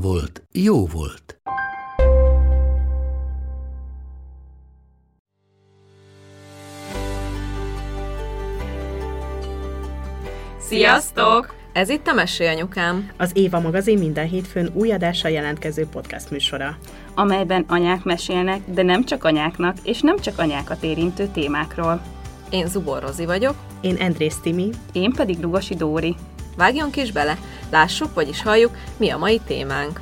[0.00, 1.40] volt, jó volt.
[10.58, 11.54] Sziasztok!
[11.72, 13.10] Ez itt a Mesélyanyukám.
[13.16, 16.78] Az Éva magazin minden hétfőn új adással jelentkező podcast műsora.
[17.14, 22.02] amelyben anyák mesélnek, de nem csak anyáknak, és nem csak anyákat érintő témákról.
[22.50, 23.54] Én Zubor Rozi vagyok.
[23.80, 26.16] Én Andrész Timi, Én pedig Lugosi Dóri.
[26.56, 27.38] Vágjunk is bele,
[27.70, 30.00] lássuk, vagyis halljuk, mi a mai témánk.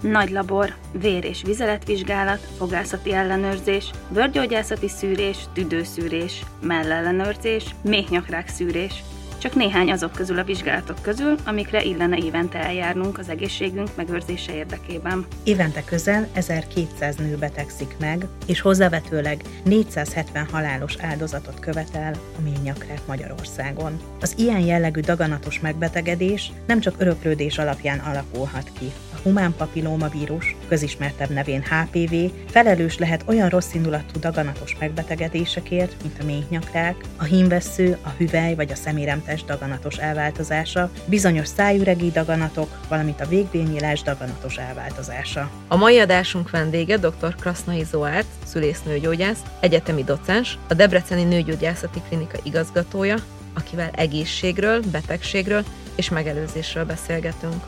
[0.00, 9.02] Nagy labor, vér- és vizeletvizsgálat, fogászati ellenőrzés, bőrgyógyászati szűrés, tüdőszűrés, mellellenőrzés, méhnyakrák szűrés.
[9.42, 15.26] Csak néhány azok közül a vizsgálatok közül, amikre illene évente eljárnunk az egészségünk megőrzése érdekében.
[15.44, 24.00] évente közel 1200 nő betegszik meg, és hozzávetőleg 470 halálos áldozatot követel a ményakrák Magyarországon.
[24.20, 28.92] Az ilyen jellegű daganatos megbetegedés nem csak öröklődés alapján alakulhat ki.
[29.22, 32.14] Humán papillóma vírus, közismertebb nevén HPV,
[32.50, 38.74] felelős lehet olyan rosszindulatú daganatos megbetegedésekért, mint a méhnyakrák, a hímvessző, a hüvely vagy a
[38.74, 45.50] szeméremtest daganatos elváltozása, bizonyos szájüregi daganatok, valamint a végbélnyílás daganatos elváltozása.
[45.68, 47.34] A mai adásunk vendége dr.
[47.40, 53.16] Krasznai Zoárt, szülésznőgyógyász, egyetemi docens, a Debreceni Nőgyógyászati Klinika igazgatója,
[53.54, 55.64] akivel egészségről, betegségről
[55.94, 57.64] és megelőzésről beszélgetünk.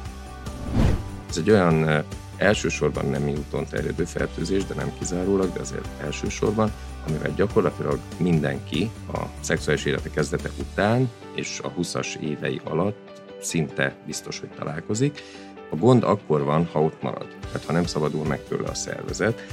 [1.34, 2.04] Ez egy olyan
[2.36, 6.72] elsősorban nem úton terjedő fertőzés, de nem kizárólag, de azért elsősorban,
[7.08, 14.40] amivel gyakorlatilag mindenki a szexuális élete kezdete után és a 20-as évei alatt szinte biztos,
[14.40, 15.22] hogy találkozik.
[15.70, 19.46] A gond akkor van, ha ott marad, tehát ha nem szabadul meg tőle a szervezet.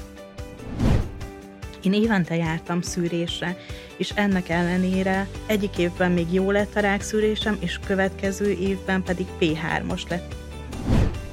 [1.81, 3.58] Én évente jártam szűrésre,
[3.98, 10.09] és ennek ellenére egyik évben még jó lett a rákszűrésem, és következő évben pedig P3-os
[10.09, 10.41] lett.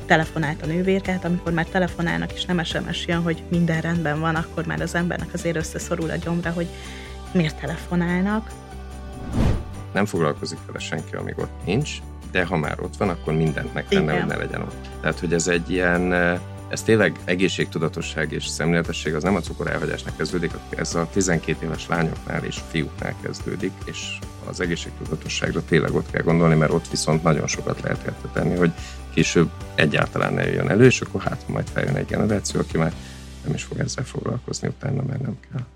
[0.08, 4.66] Telefonált a nővérkát, amikor már telefonálnak, és nem SMS jön, hogy minden rendben van, akkor
[4.66, 6.66] már az embernek azért összeszorul a gyomra, hogy
[7.32, 8.50] miért telefonálnak.
[9.92, 11.90] Nem foglalkozik vele senki, amíg ott nincs,
[12.30, 14.18] de ha már ott van, akkor mindent megtenne, Igen.
[14.18, 14.88] hogy ne legyen ott.
[15.00, 19.70] Tehát, hogy ez egy ilyen, eh, ez tényleg egészségtudatosság és szemléletesség, az nem a cukor
[19.70, 24.18] elhagyásnak kezdődik, ez a 12 éves lányoknál és fiúknál kezdődik, és
[24.48, 28.72] az egészségtudatosságra tényleg ott kell gondolni, mert ott viszont nagyon sokat lehet érte tenni, hogy
[29.18, 32.92] később egyáltalán ne jöjjön elő, és akkor hát majd feljön egy generáció, aki már
[33.44, 35.66] nem is fog ezzel foglalkozni, utána már nem kell.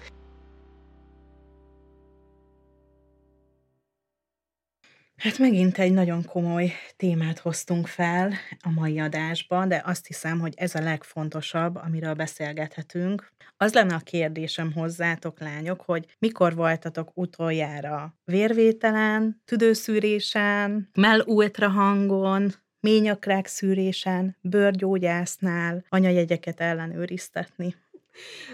[5.16, 10.52] Hát megint egy nagyon komoly témát hoztunk fel a mai adásban, de azt hiszem, hogy
[10.56, 13.32] ez a legfontosabb, amiről beszélgethetünk.
[13.56, 24.36] Az lenne a kérdésem hozzátok, lányok, hogy mikor voltatok utoljára vérvételen, tüdőszűrésen, mell-ultrahangon, ményakrák szűrésen,
[24.40, 27.74] bőrgyógyásznál, anyajegyeket ellenőriztetni.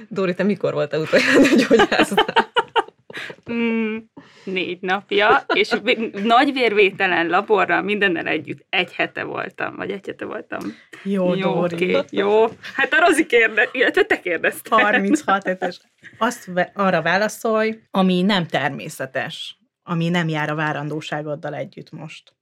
[0.08, 2.46] Dóri, te mikor voltál utoljára gyógyásznál?
[3.52, 3.96] Mm,
[4.44, 5.74] négy napja, és
[6.22, 10.60] nagy vérvételen laborral mindennel együtt egy hete voltam, vagy egy hete voltam.
[11.02, 11.94] Jó, jó, Dóri.
[11.96, 12.46] oké, jó.
[12.74, 14.78] Hát a Rozi kérdez, illetve te kérdeztél.
[14.78, 15.80] 36 hetes.
[16.18, 22.32] Azt ve- arra válaszolj, ami nem természetes, ami nem jár a várandóságoddal együtt most.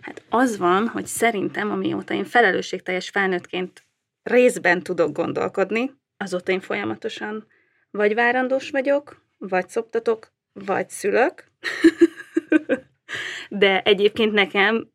[0.00, 3.84] Hát az van, hogy szerintem, amióta én felelősségteljes felnőttként
[4.22, 7.46] részben tudok gondolkodni, azóta én folyamatosan
[7.90, 11.44] vagy várandós vagyok, vagy szoptatok, vagy szülök.
[13.48, 14.88] De egyébként nekem,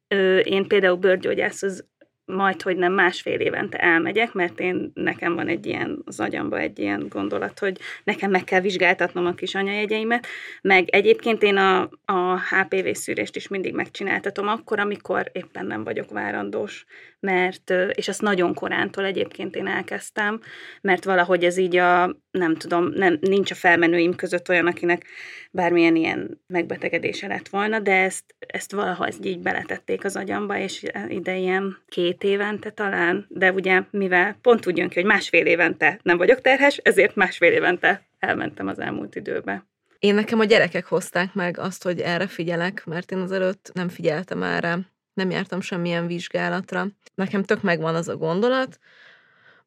[0.43, 1.89] én például bőrgyógyászhoz
[2.25, 6.79] majd, hogy nem másfél évente elmegyek, mert én, nekem van egy ilyen, az agyamba egy
[6.79, 10.27] ilyen gondolat, hogy nekem meg kell vizsgáltatnom a kis anyajegyeimet,
[10.61, 16.11] meg egyébként én a, a HPV szűrést is mindig megcsináltatom akkor, amikor éppen nem vagyok
[16.11, 16.85] várandós,
[17.19, 20.41] mert, és azt nagyon korántól egyébként én elkezdtem,
[20.81, 25.05] mert valahogy ez így a, nem tudom, nem, nincs a felmenőim között olyan, akinek
[25.51, 31.37] bármilyen ilyen megbetegedése lett volna, de ezt, ezt valahogy így beletették az agyamba, és ide
[31.37, 36.17] ilyen két évente talán, de ugye mivel pont úgy jön ki, hogy másfél évente nem
[36.17, 39.65] vagyok terhes, ezért másfél évente elmentem az elmúlt időbe.
[39.99, 44.43] Én nekem a gyerekek hozták meg azt, hogy erre figyelek, mert én azelőtt nem figyeltem
[44.43, 44.79] erre,
[45.13, 46.87] nem jártam semmilyen vizsgálatra.
[47.15, 48.79] Nekem tök megvan az a gondolat,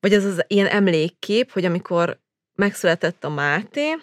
[0.00, 2.18] vagy az az ilyen emlékkép, hogy amikor
[2.54, 3.96] megszületett a Máté,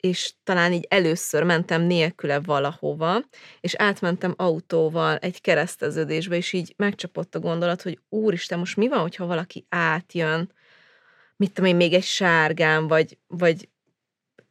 [0.00, 3.22] és talán így először mentem nélküle valahova,
[3.60, 9.00] és átmentem autóval egy kereszteződésbe, és így megcsapott a gondolat, hogy úristen, most mi van,
[9.00, 10.52] hogyha valaki átjön,
[11.36, 13.68] mit tudom én, még egy sárgám, vagy, vagy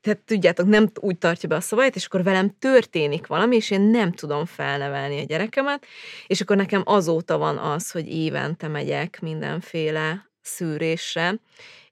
[0.02, 3.82] tehát tudjátok, nem úgy tartja be a szabályt, és akkor velem történik valami, és én
[3.82, 5.86] nem tudom felnevelni a gyerekemet,
[6.28, 11.40] és akkor nekem azóta van az, hogy évente megyek mindenféle szűrésre,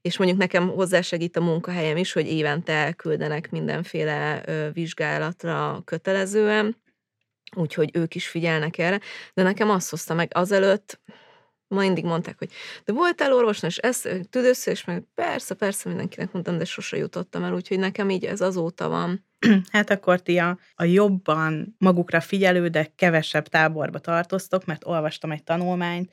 [0.01, 6.77] és mondjuk nekem hozzásegít a munkahelyem is, hogy évente elküldenek mindenféle vizsgálatra kötelezően,
[7.55, 8.99] úgyhogy ők is figyelnek erre,
[9.33, 10.99] de nekem azt hozta meg azelőtt,
[11.73, 12.51] ma mindig mondták, hogy
[12.85, 17.43] de voltál orvosnál, és ezt tüdősző, és meg persze, persze mindenkinek mondtam, de sose jutottam
[17.43, 19.25] el, úgyhogy nekem így ez azóta van.
[19.71, 25.43] Hát akkor ti a, a jobban magukra figyelő, de kevesebb táborba tartoztok, mert olvastam egy
[25.43, 26.11] tanulmányt,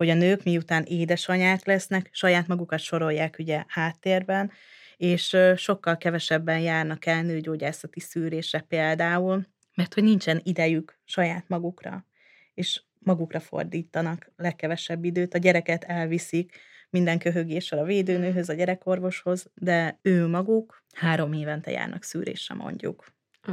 [0.00, 4.50] hogy a nők miután édesanyák lesznek, saját magukat sorolják ugye háttérben,
[4.96, 12.06] és sokkal kevesebben járnak el nőgyógyászati szűrésre például, mert hogy nincsen idejük saját magukra,
[12.54, 16.58] és magukra fordítanak legkevesebb időt, a gyereket elviszik
[16.90, 23.12] minden köhögéssel a védőnőhöz, a gyerekorvoshoz, de ő maguk három évente járnak szűrésre mondjuk.
[23.48, 23.52] Ó,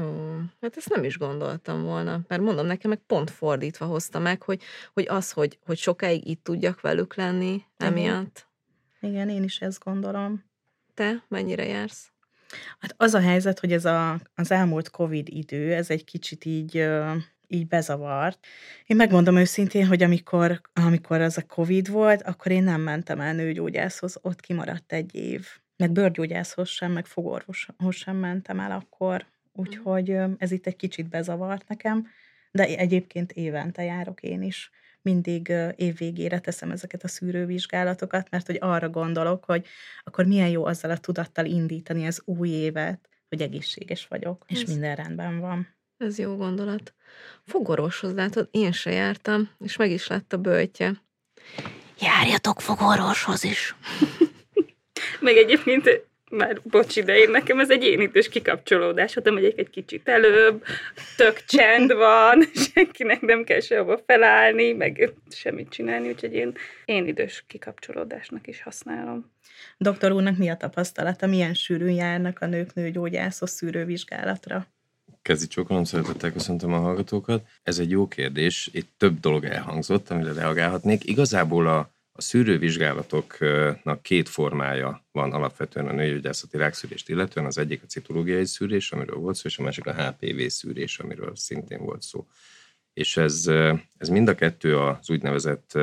[0.61, 4.61] hát ezt nem is gondoltam volna, mert mondom, nekem meg pont fordítva hozta meg, hogy,
[4.93, 8.47] hogy az, hogy, hogy sokáig itt tudjak velük lenni emiatt.
[9.01, 10.43] Igen, én is ezt gondolom.
[10.93, 12.11] Te mennyire jársz?
[12.79, 16.87] Hát az a helyzet, hogy ez a, az elmúlt Covid idő, ez egy kicsit így,
[17.47, 18.47] így bezavart.
[18.85, 23.33] Én megmondom őszintén, hogy amikor, amikor az a Covid volt, akkor én nem mentem el
[23.33, 25.47] nőgyógyászhoz, ott kimaradt egy év.
[25.77, 29.25] Meg bőrgyógyászhoz sem, meg fogorvoshoz sem mentem el akkor.
[29.59, 32.07] Úgyhogy ez itt egy kicsit bezavart nekem,
[32.51, 34.69] de egyébként évente járok én is.
[35.01, 39.65] Mindig évvégére teszem ezeket a szűrővizsgálatokat, mert hogy arra gondolok, hogy
[40.03, 44.69] akkor milyen jó azzal a tudattal indítani az új évet, hogy egészséges vagyok, és ez,
[44.69, 45.67] minden rendben van.
[45.97, 46.93] Ez jó gondolat.
[47.43, 51.01] Fogorvoshoz látod, én se jártam, és meg is lett a böltje.
[51.99, 53.75] Járjatok fogorvoshoz is.
[55.19, 59.69] meg egyébként már bocs, de én nekem ez egy én idős kikapcsolódás, ha megyek egy
[59.69, 60.63] kicsit előbb,
[61.17, 62.43] tök csend van,
[62.73, 66.53] senkinek nem kell sehova felállni, meg semmit csinálni, úgyhogy én
[66.85, 69.31] én idős kikapcsolódásnak is használom.
[69.77, 71.27] Doktor úrnak mi a tapasztalata?
[71.27, 74.67] Milyen sűrűn járnak a nők nőgyógyászos szűrővizsgálatra?
[75.21, 77.45] Kezdi csókolom, szeretettel köszöntöm a hallgatókat.
[77.63, 81.09] Ez egy jó kérdés, itt több dolog elhangzott, amire reagálhatnék.
[81.09, 87.45] Igazából a a szűrővizsgálatoknak két formája van alapvetően a nőgyógyászati rákszűrést illetően.
[87.45, 91.35] Az egyik a citológiai szűrés, amiről volt szó, és a másik a HPV szűrés, amiről
[91.35, 92.27] szintén volt szó.
[92.93, 93.47] És ez,
[93.97, 95.79] ez mind a kettő az úgynevezett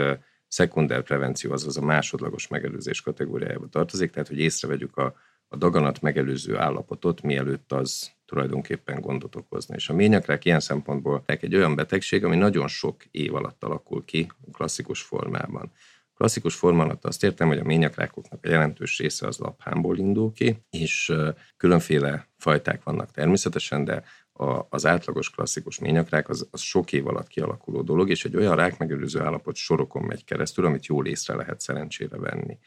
[0.49, 5.15] szekunder prevenció, azaz a másodlagos megelőzés kategóriájába tartozik, tehát hogy észrevegyük a,
[5.49, 9.75] a daganat megelőző állapotot, mielőtt az tulajdonképpen gondot okozna.
[9.75, 14.31] És a ményakrák ilyen szempontból egy olyan betegség, ami nagyon sok év alatt alakul ki
[14.53, 15.73] klasszikus formában.
[16.15, 20.65] Klasszikus forma alatt azt értem, hogy a ményakrákoknak a jelentős része az laphámból indul ki,
[20.71, 21.13] és
[21.57, 27.27] különféle fajták vannak természetesen, de a, az átlagos klasszikus ményakrák az, az sok év alatt
[27.27, 32.17] kialakuló dolog, és egy olyan rákmegőrző állapot sorokon megy keresztül, amit jól észre lehet szerencsére
[32.17, 32.59] venni.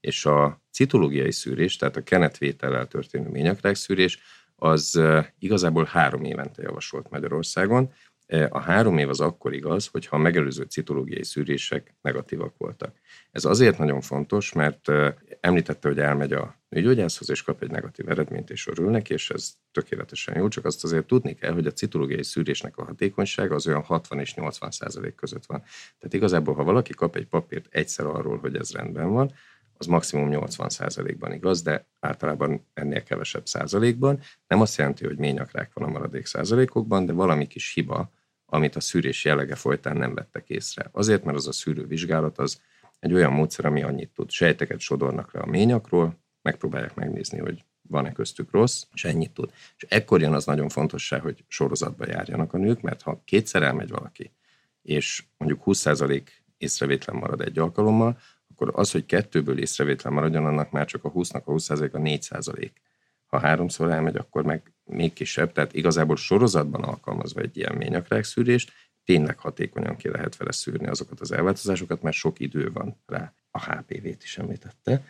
[0.00, 4.18] És a citológiai szűrés, tehát a kenetvétellel történő ményakrák szűrés,
[4.56, 5.00] az
[5.38, 7.92] igazából három évente javasolt Magyarországon,
[8.50, 12.96] a három év az akkor igaz, hogyha a megelőző citológiai szűrések negatívak voltak.
[13.30, 14.88] Ez azért nagyon fontos, mert
[15.40, 19.52] említette, hogy elmegy a nőgyógyászhoz, és kap egy negatív eredményt, és örül neki, és ez
[19.72, 23.82] tökéletesen jó, csak azt azért tudni kell, hogy a citológiai szűrésnek a hatékonysága az olyan
[23.82, 25.62] 60 és 80 százalék között van.
[25.98, 29.32] Tehát igazából, ha valaki kap egy papírt egyszer arról, hogy ez rendben van,
[29.76, 34.20] az maximum 80 százalékban igaz, de általában ennél kevesebb százalékban.
[34.46, 38.12] Nem azt jelenti, hogy ményakrák van a maradék százalékokban, de valami kis hiba,
[38.50, 40.88] amit a szűrés jellege folytán nem vettek észre.
[40.92, 42.60] Azért, mert az a szűrővizsgálat az
[42.98, 44.30] egy olyan módszer, ami annyit tud.
[44.30, 49.52] Sejteket sodornak le a ményakról, megpróbálják megnézni, hogy van-e köztük rossz, és ennyit tud.
[49.76, 53.88] És ekkor jön az nagyon fontos hogy sorozatba járjanak a nők, mert ha kétszer elmegy
[53.88, 54.32] valaki,
[54.82, 56.22] és mondjuk 20%
[56.58, 58.18] észrevétlen marad egy alkalommal,
[58.50, 62.70] akkor az, hogy kettőből észrevétlen maradjon, annak már csak a 20-nak a 20%-a 4%.
[63.30, 68.72] Ha háromszor elmegy, akkor meg még kisebb, tehát igazából sorozatban alkalmazva egy ilyen ményakrák szűrést,
[69.04, 73.32] tényleg hatékonyan ki lehet vele szűrni azokat az elváltozásokat, mert sok idő van rá.
[73.50, 75.04] A HPV-t is említette.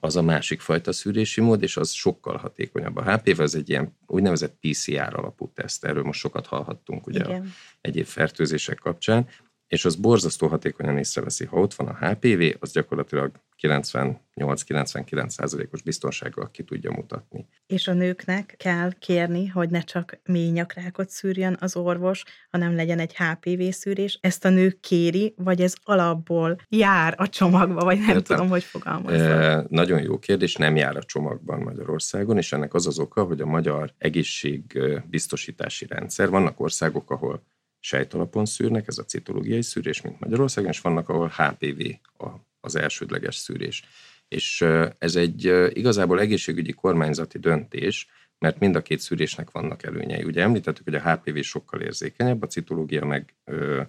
[0.00, 2.96] az a másik fajta szűrési mód, és az sokkal hatékonyabb.
[2.96, 7.42] A HPV az egy ilyen úgynevezett PCR alapú teszt, erről most sokat hallhattunk ugye Igen.
[7.42, 7.46] a
[7.80, 9.28] egyéb fertőzések kapcsán,
[9.72, 11.44] és az borzasztó hatékonyan észreveszi.
[11.44, 17.46] Ha ott van a HPV, az gyakorlatilag 98-99%-os biztonsággal ki tudja mutatni.
[17.66, 22.98] És a nőknek kell kérni, hogy ne csak mély nyakrákot szűrjön az orvos, hanem legyen
[22.98, 24.18] egy HPV szűrés.
[24.20, 28.22] Ezt a nő kéri, vagy ez alapból jár a csomagba, vagy nem Értem.
[28.22, 29.20] tudom, hogy fogalmazom.
[29.20, 33.40] E, nagyon jó kérdés, nem jár a csomagban Magyarországon, és ennek az az oka, hogy
[33.40, 37.42] a magyar egészségbiztosítási rendszer, vannak országok, ahol
[37.84, 41.80] sejtalapon szűrnek, ez a citológiai szűrés, mint Magyarországon, és vannak, ahol HPV
[42.24, 42.28] a,
[42.60, 43.84] az elsődleges szűrés.
[44.28, 44.64] És
[44.98, 48.08] ez egy igazából egészségügyi kormányzati döntés,
[48.38, 50.22] mert mind a két szűrésnek vannak előnyei.
[50.24, 53.82] Ugye említettük, hogy a HPV sokkal érzékenyebb, a citológia meg ö,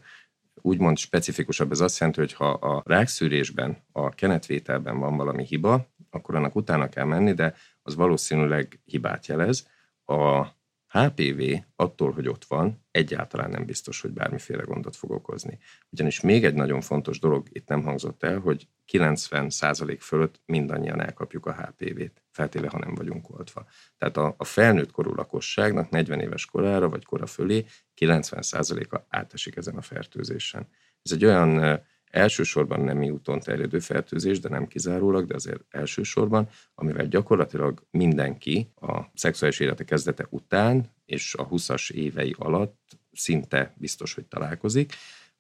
[0.61, 1.71] úgymond specifikusabb.
[1.71, 6.89] Ez azt jelenti, hogy ha a rákszűrésben, a kenetvételben van valami hiba, akkor annak utána
[6.89, 9.67] kell menni, de az valószínűleg hibát jelez.
[10.05, 10.45] A
[10.93, 11.41] HPV
[11.75, 15.59] attól, hogy ott van, egyáltalán nem biztos, hogy bármiféle gondot fog okozni.
[15.89, 21.45] Ugyanis még egy nagyon fontos dolog itt nem hangzott el, hogy 90% fölött mindannyian elkapjuk
[21.45, 23.65] a HPV-t, feltéve, ha nem vagyunk oltva.
[23.97, 27.65] Tehát a, a felnőtt korú lakosságnak 40 éves korára vagy kora fölé
[28.01, 30.67] 90%-a átesik ezen a fertőzésen.
[31.03, 31.81] Ez egy olyan
[32.13, 39.01] elsősorban nemi úton terjedő fertőzés, de nem kizárólag, de azért elsősorban, amivel gyakorlatilag mindenki a
[39.13, 44.93] szexuális élete kezdete után és a 20-as évei alatt szinte biztos, hogy találkozik.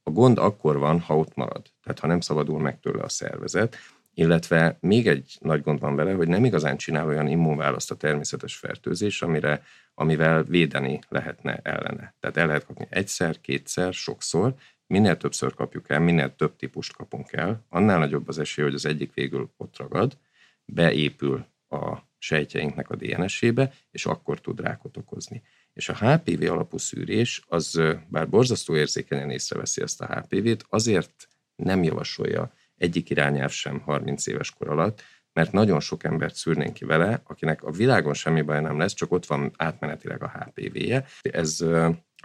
[0.03, 3.77] A gond akkor van, ha ott marad, tehát ha nem szabadul meg tőle a szervezet,
[4.13, 8.55] illetve még egy nagy gond van vele, hogy nem igazán csinál olyan immunválaszt a természetes
[8.55, 9.63] fertőzés, amire,
[9.93, 12.15] amivel védeni lehetne ellene.
[12.19, 14.53] Tehát el lehet kapni egyszer, kétszer, sokszor,
[14.87, 18.85] minél többször kapjuk el, minél több típust kapunk el, annál nagyobb az esély, hogy az
[18.85, 20.17] egyik végül ott ragad,
[20.65, 25.41] beépül a sejtjeinknek a DNS-ébe, és akkor tud rákot okozni.
[25.73, 31.83] És a HPV alapú szűrés, az bár borzasztó érzékenyen észreveszi ezt a HPV-t, azért nem
[31.83, 37.21] javasolja egyik irányelv sem 30 éves kor alatt, mert nagyon sok embert szűrnénk ki vele,
[37.23, 41.05] akinek a világon semmi baj nem lesz, csak ott van átmenetileg a HPV-je.
[41.21, 41.65] Ez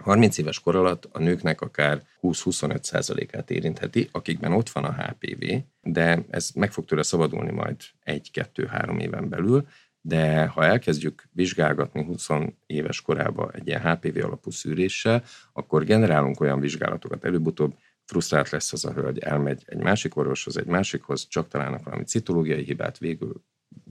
[0.03, 5.45] 30 éves kor alatt a nőknek akár 20-25%-át érintheti, akikben ott van a HPV,
[5.81, 7.75] de ez meg fog tőle szabadulni majd
[8.05, 9.67] 1-2-3 éven belül,
[10.01, 12.27] de ha elkezdjük vizsgálgatni 20
[12.65, 17.25] éves korába egy ilyen HPV alapú szűréssel, akkor generálunk olyan vizsgálatokat.
[17.25, 17.73] Előbb-utóbb,
[18.05, 22.63] frusztrált lesz az a hölgy, elmegy egy másik orvoshoz, egy másikhoz, csak találnak valami citológiai
[22.63, 23.43] hibát, végül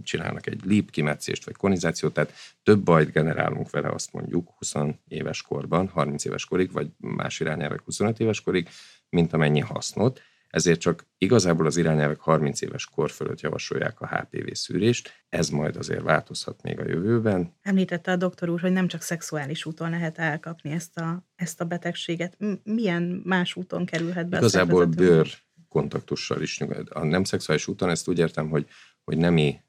[0.09, 4.73] csinálnak egy lip kimetszést vagy konizációt, tehát több bajt generálunk vele, azt mondjuk 20
[5.09, 8.69] éves korban, 30 éves korig, vagy más irányelvek 25 éves korig,
[9.09, 10.21] mint amennyi hasznot.
[10.49, 15.77] Ezért csak igazából az irányelvek 30 éves kor fölött javasolják a HPV szűrést, ez majd
[15.77, 17.55] azért változhat még a jövőben.
[17.63, 21.65] Említette a doktor úr, hogy nem csak szexuális úton lehet elkapni ezt a, ezt a
[21.65, 22.37] betegséget.
[22.65, 25.29] Milyen más úton kerülhet be Igazából bőr
[25.69, 26.61] kontaktussal is.
[26.89, 28.67] A nem szexuális úton ezt úgy értem, hogy
[29.09, 29.61] hogy nemi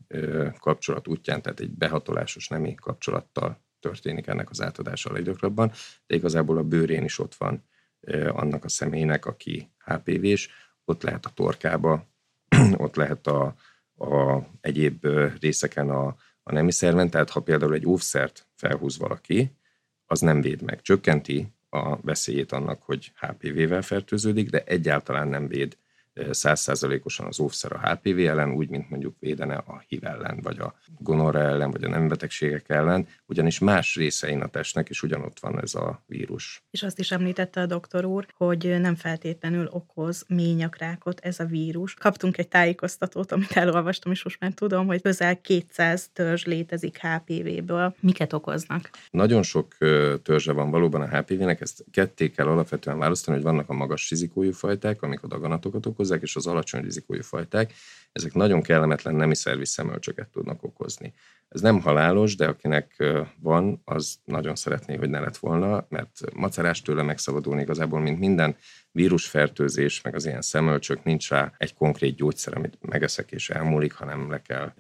[0.60, 5.72] kapcsolat útján, tehát egy behatolásos nemi kapcsolattal történik ennek az átadása a leggyakrabban,
[6.08, 7.64] de igazából a bőrén is ott van
[8.28, 10.50] annak a személynek, aki HPV-s,
[10.86, 12.06] ott lehet a torkába,
[12.86, 13.56] ott lehet a,
[13.96, 15.08] a egyéb
[15.40, 19.52] részeken a, a nemi szerven, tehát ha például egy óvszert felhúz valaki,
[20.06, 25.78] az nem véd meg, csökkenti a veszélyét annak, hogy HPV-vel fertőződik, de egyáltalán nem véd
[26.32, 30.76] százszázalékosan az óvszer a HPV ellen, úgy, mint mondjuk védene a HIV ellen, vagy a
[30.98, 35.76] gonorra ellen, vagy a nembetegségek ellen, ugyanis más részein a testnek is ugyanott van ez
[35.76, 36.64] a vírus.
[36.72, 41.94] És azt is említette a doktor úr, hogy nem feltétlenül okoz ményakrákot ez a vírus.
[41.94, 47.96] Kaptunk egy tájékoztatót, amit elolvastam, és most már tudom, hogy közel 200 törzs létezik HPV-ből.
[48.00, 48.90] Miket okoznak?
[49.12, 49.78] Nagyon sok
[50.24, 54.52] törzse van valóban a HPV-nek, ezt ketté kell alapvetően választani, hogy vannak a magas rizikójú
[54.52, 57.74] fajták, amik a daganatokat okoznak, okozzák, és az alacsony rizikójú fajták,
[58.12, 61.14] ezek nagyon kellemetlen nemi szervi szemölcsöket tudnak okozni.
[61.50, 63.04] Ez nem halálos, de akinek
[63.40, 68.56] van, az nagyon szeretné, hogy ne lett volna, mert macerás tőle megszabadulni igazából, mint minden
[68.92, 74.30] vírusfertőzés, meg az ilyen szemölcsök, nincs rá egy konkrét gyógyszer, amit megeszek és elmúlik, hanem
[74.30, 74.74] le kell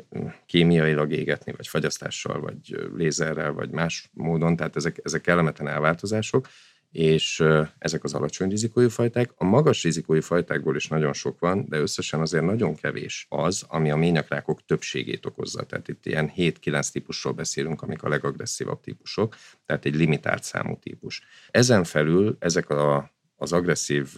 [0.45, 6.48] kémiailag égetni, vagy fagyasztással, vagy lézerrel, vagy más módon, tehát ezek, ezek kellemetlen elváltozások,
[6.91, 7.43] és
[7.77, 9.31] ezek az alacsony rizikójú fajták.
[9.36, 13.91] A magas rizikójú fajtákból is nagyon sok van, de összesen azért nagyon kevés az, ami
[13.91, 15.63] a ményakrákok többségét okozza.
[15.63, 21.22] Tehát itt ilyen 7-9 típusról beszélünk, amik a legagresszívabb típusok, tehát egy limitált számú típus.
[21.51, 24.17] Ezen felül ezek a, az agresszív,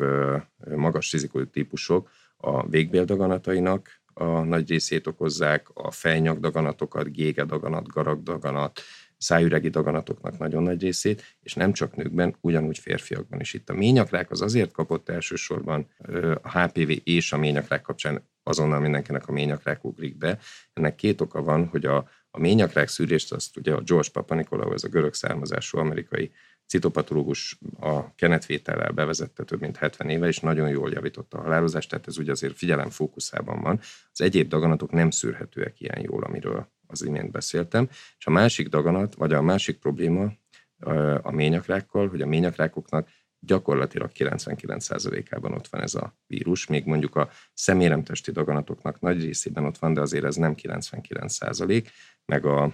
[0.76, 8.82] magas rizikójú típusok a végbéldaganatainak a nagy részét okozzák, a fejnyakdaganatokat, gégedaganat, garagdaganat,
[9.22, 13.54] szájüregi daganatoknak nagyon nagy részét, és nem csak nőkben, ugyanúgy férfiakban is.
[13.54, 15.88] Itt a ményakrák az azért kapott elsősorban
[16.42, 20.40] a HPV és a ményakrák kapcsán azonnal mindenkinek a ményakrák ugrik be.
[20.74, 24.84] Ennek két oka van, hogy a, a ményakrák szűrést azt ugye a George Papanikolaou, ez
[24.84, 26.32] a görög származású amerikai
[26.72, 32.08] citopatológus a kenetvétellel bevezette több mint 70 éve, és nagyon jól javította a halálozást, tehát
[32.08, 33.80] ez ugye azért figyelem fókuszában van.
[34.12, 37.88] Az egyéb daganatok nem szűrhetőek ilyen jól, amiről az imént beszéltem.
[38.18, 40.32] És a másik daganat, vagy a másik probléma
[41.22, 47.30] a ményakrákkal, hogy a ményakrákoknak gyakorlatilag 99%-ában ott van ez a vírus, még mondjuk a
[47.54, 51.86] szeméremtesti daganatoknak nagy részében ott van, de azért ez nem 99%,
[52.26, 52.74] meg a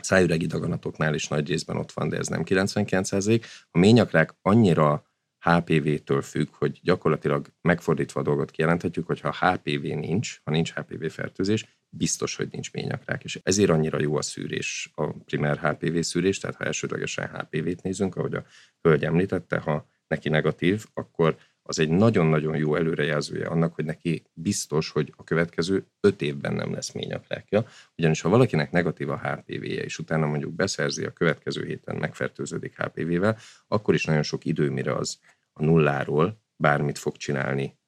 [0.00, 3.44] szájüregi daganatoknál is nagy részben ott van, de ez nem 99%.
[3.70, 5.06] A ményakrák annyira
[5.38, 11.06] HPV-től függ, hogy gyakorlatilag megfordítva a dolgot kijelenthetjük, hogy ha HPV nincs, ha nincs HPV
[11.06, 13.24] fertőzés, biztos, hogy nincs ményakrák.
[13.24, 18.16] És ezért annyira jó a szűrés, a primer HPV szűrés, tehát ha elsődlegesen HPV-t nézünk,
[18.16, 18.44] ahogy a
[18.82, 24.90] hölgy említette, ha neki negatív, akkor az egy nagyon-nagyon jó előrejelzője annak, hogy neki biztos,
[24.90, 27.66] hogy a következő öt évben nem lesz ményakrákja.
[27.96, 33.38] Ugyanis ha valakinek negatív a HPV-je, és utána mondjuk beszerzi a következő héten megfertőződik HPV-vel,
[33.68, 35.18] akkor is nagyon sok idő, mire az
[35.52, 37.78] a nulláról bármit fog csinálni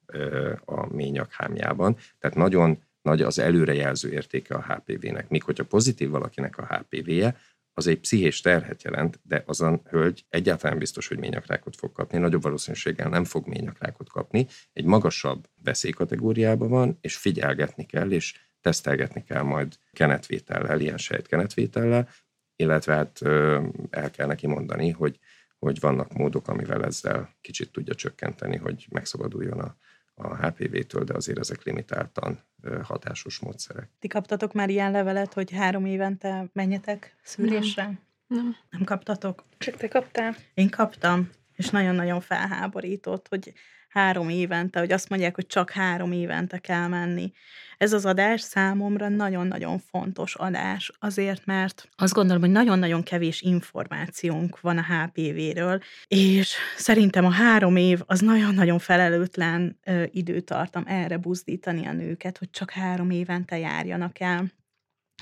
[0.65, 1.97] a ményak hámjában.
[2.19, 5.29] Tehát nagyon nagy az előrejelző értéke a HPV-nek.
[5.29, 7.35] Míg hogyha pozitív valakinek a HPV-je,
[7.77, 12.17] az egy pszichés terhet jelent, de az a hölgy egyáltalán biztos, hogy ményakrákot fog kapni,
[12.17, 19.23] nagyobb valószínűséggel nem fog ményakrákot kapni, egy magasabb veszélykategóriában van, és figyelgetni kell, és tesztelgetni
[19.23, 22.09] kell majd kenetvétellel, ilyen sejtkenetvétellel,
[22.55, 23.21] illetve hát
[23.89, 25.19] el kell neki mondani, hogy,
[25.57, 29.75] hogy vannak módok, amivel ezzel kicsit tudja csökkenteni, hogy megszabaduljon a,
[30.15, 32.43] a HPV-től, de azért ezek limitáltan
[32.83, 33.89] hatásos módszerek.
[33.99, 37.83] Ti kaptatok már ilyen levelet, hogy három évente menjetek szűrésre?
[37.83, 37.99] Nem.
[38.27, 38.55] Nem.
[38.69, 39.43] Nem kaptatok?
[39.57, 40.35] Csak te kaptál?
[40.53, 43.53] Én kaptam, és nagyon-nagyon felháborított, hogy
[43.95, 47.31] három évente, hogy azt mondják, hogy csak három évente kell menni.
[47.77, 54.59] Ez az adás számomra nagyon-nagyon fontos adás, azért, mert azt gondolom, hogy nagyon-nagyon kevés információnk
[54.59, 59.79] van a HPV-ről, és szerintem a három év az nagyon-nagyon felelőtlen
[60.11, 64.51] időtartam erre buzdítani a nőket, hogy csak három évente járjanak el.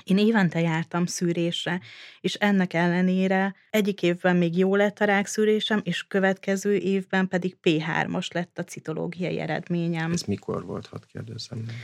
[0.04, 1.80] Én évente jártam szűrésre,
[2.20, 8.32] és ennek ellenére egyik évben még jó lett a rákszűrésem, és következő évben pedig P3-as
[8.32, 10.12] lett a citológiai eredményem.
[10.12, 11.74] Ez mikor volt, hadd kérdezzem meg?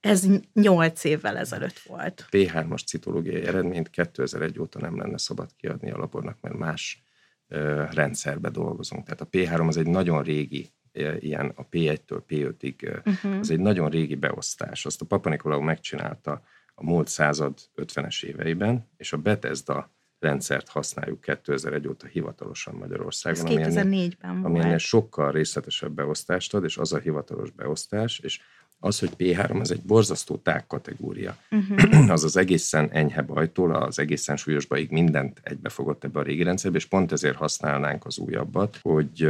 [0.00, 2.26] Ez nyolc évvel ezelőtt volt.
[2.30, 7.02] P3-as citológiai eredményt 2001 óta nem lenne szabad kiadni a labornak, mert más
[7.48, 9.04] ö, rendszerbe dolgozunk.
[9.04, 10.72] Tehát a P3 az egy nagyon régi
[11.18, 13.38] ilyen a P1-től P5-ig, uh-huh.
[13.38, 14.86] az egy nagyon régi beosztás.
[14.86, 16.42] Azt a Papa Nikolaou megcsinálta
[16.80, 23.58] a múlt század 50-es éveiben, és a Bethesda rendszert használjuk 2001 óta hivatalosan Magyarországon.
[23.58, 28.40] Ez 2004-ben ami ennél sokkal részletesebb beosztást ad, és az a hivatalos beosztás, és
[28.80, 31.36] az, hogy P3 az egy borzasztó tág kategória.
[31.50, 32.10] Uh-huh.
[32.10, 36.76] az az egészen enyhe bajtól, az egészen súlyos bajig mindent egybefogott ebbe a régi rendszerbe,
[36.76, 39.28] és pont ezért használnánk az újabbat, hogy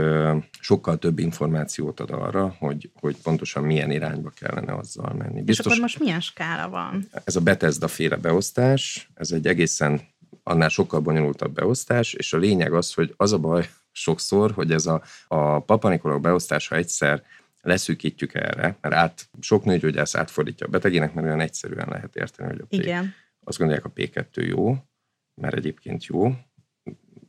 [0.60, 5.42] sokkal több információt ad arra, hogy, hogy pontosan milyen irányba kellene azzal menni.
[5.42, 7.08] Biztos, és akkor most milyen skála van?
[7.24, 10.00] Ez a Bethesda féle beosztás, ez egy egészen
[10.42, 14.86] annál sokkal bonyolultabb beosztás, és a lényeg az, hogy az a baj sokszor, hogy ez
[14.86, 17.22] a, a Papa beosztása egyszer
[17.60, 22.60] leszűkítjük erre, mert át, sok nőgyógyász átfordítja a betegének, mert olyan egyszerűen lehet érteni, hogy
[22.60, 22.72] a P.
[22.72, 23.14] Igen.
[23.44, 24.76] Azt gondolják, a P2 jó,
[25.34, 26.34] mert egyébként jó,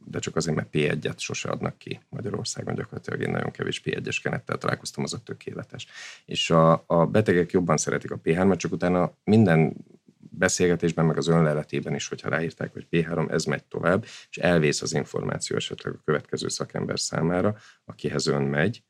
[0.06, 4.58] de csak azért, mert P1-et sose adnak ki Magyarországon, gyakorlatilag én nagyon kevés P1-es kenettel
[4.58, 5.88] találkoztam, az a tökéletes.
[6.26, 9.76] És a, a betegek jobban szeretik a P3-at, csak utána minden
[10.18, 14.94] beszélgetésben, meg az önleletében is, hogyha ráírták, hogy P3, ez megy tovább, és elvész az
[14.94, 18.84] információ esetleg a következő szakember számára, akihez ön megy,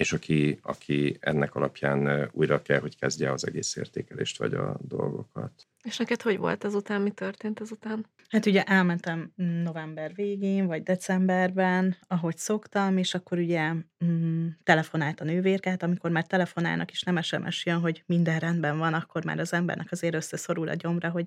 [0.00, 5.52] és aki, aki ennek alapján újra kell, hogy kezdje az egész értékelést, vagy a dolgokat.
[5.82, 8.06] És neked hogy volt ezután, mi történt ezután?
[8.28, 9.32] Hát ugye elmentem
[9.62, 13.72] november végén, vagy decemberben, ahogy szoktam, és akkor ugye
[14.04, 18.94] mm, telefonált a nővérkát, amikor már telefonálnak, és nem SMS jön, hogy minden rendben van,
[18.94, 21.26] akkor már az embernek azért összeszorul a gyomra, hogy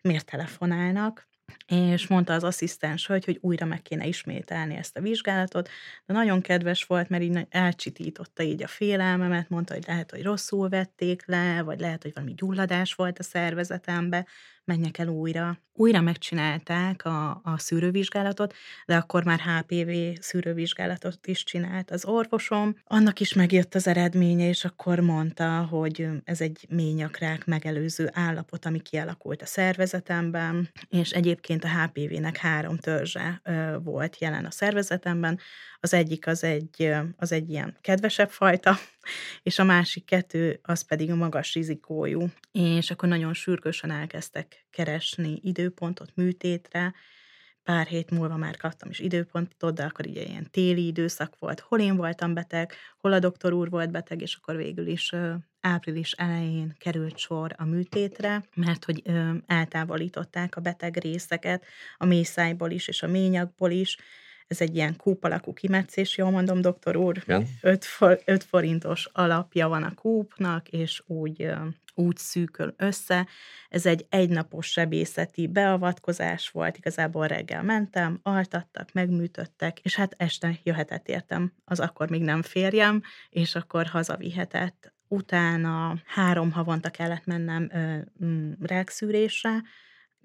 [0.00, 1.28] miért telefonálnak
[1.66, 5.68] és mondta az asszisztens hogy, hogy újra meg kéne ismételni ezt a vizsgálatot,
[6.06, 10.68] de nagyon kedves volt, mert így elcsitította így a félelmemet, mondta, hogy lehet, hogy rosszul
[10.68, 14.26] vették le, vagy lehet, hogy valami gyulladás volt a szervezetembe,
[14.64, 15.58] menjek el újra.
[15.74, 18.54] Újra megcsinálták a, a szűrővizsgálatot,
[18.86, 22.76] de akkor már HPV szűrővizsgálatot is csinált az orvosom.
[22.84, 28.80] Annak is megjött az eredménye, és akkor mondta, hogy ez egy ményakrák megelőző állapot, ami
[28.80, 35.38] kialakult a szervezetemben, és egyébként a HPV-nek három törzse ö, volt jelen a szervezetemben.
[35.80, 38.78] Az egyik az egy, az egy ilyen kedvesebb fajta,
[39.42, 42.26] és a másik kettő az pedig a magas rizikójú.
[42.52, 46.94] És akkor nagyon sürgősen elkezdtek keresni időpontot műtétre,
[47.62, 51.80] pár hét múlva már kaptam is időpontot, de akkor ugye ilyen téli időszak volt, hol
[51.80, 55.14] én voltam beteg, hol a doktor úr volt beteg, és akkor végül is
[55.60, 61.64] április elején került sor a műtétre, mert hogy ö, eltávolították a beteg részeket
[61.96, 63.96] a mészájból is, és a ményakból is,
[64.52, 67.22] ez egy ilyen kúp alakú kimetszés, jól mondom, doktor úr,
[67.60, 71.50] 5, for, 5 forintos alapja van a kúpnak, és úgy,
[71.94, 73.26] úgy szűköl össze.
[73.68, 81.08] Ez egy egynapos sebészeti beavatkozás volt, igazából reggel mentem, altattak, megműtöttek, és hát este jöhetett
[81.08, 84.92] értem az akkor még nem férjem, és akkor hazavihetett.
[85.08, 89.62] Utána három havonta kellett mennem ö, m, rákszűrésre,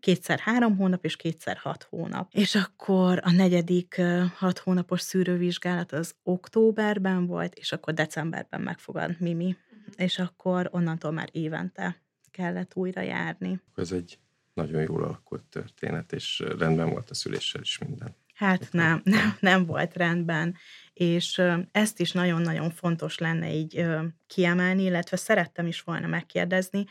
[0.07, 2.33] kétszer három hónap és kétszer hat hónap.
[2.33, 4.01] És akkor a negyedik
[4.35, 9.45] hat hónapos szűrővizsgálat az októberben volt, és akkor decemberben megfogant Mimi.
[9.45, 9.93] Uh-huh.
[9.97, 13.61] És akkor onnantól már évente kellett újra járni.
[13.75, 14.19] Ez egy
[14.53, 18.15] nagyon jól alakult történet, és rendben volt a szüléssel is minden.
[18.33, 20.55] Hát nem, nem, nem volt rendben,
[20.93, 21.41] és
[21.71, 23.85] ezt is nagyon-nagyon fontos lenne így
[24.27, 26.85] kiemelni, illetve szerettem is volna megkérdezni,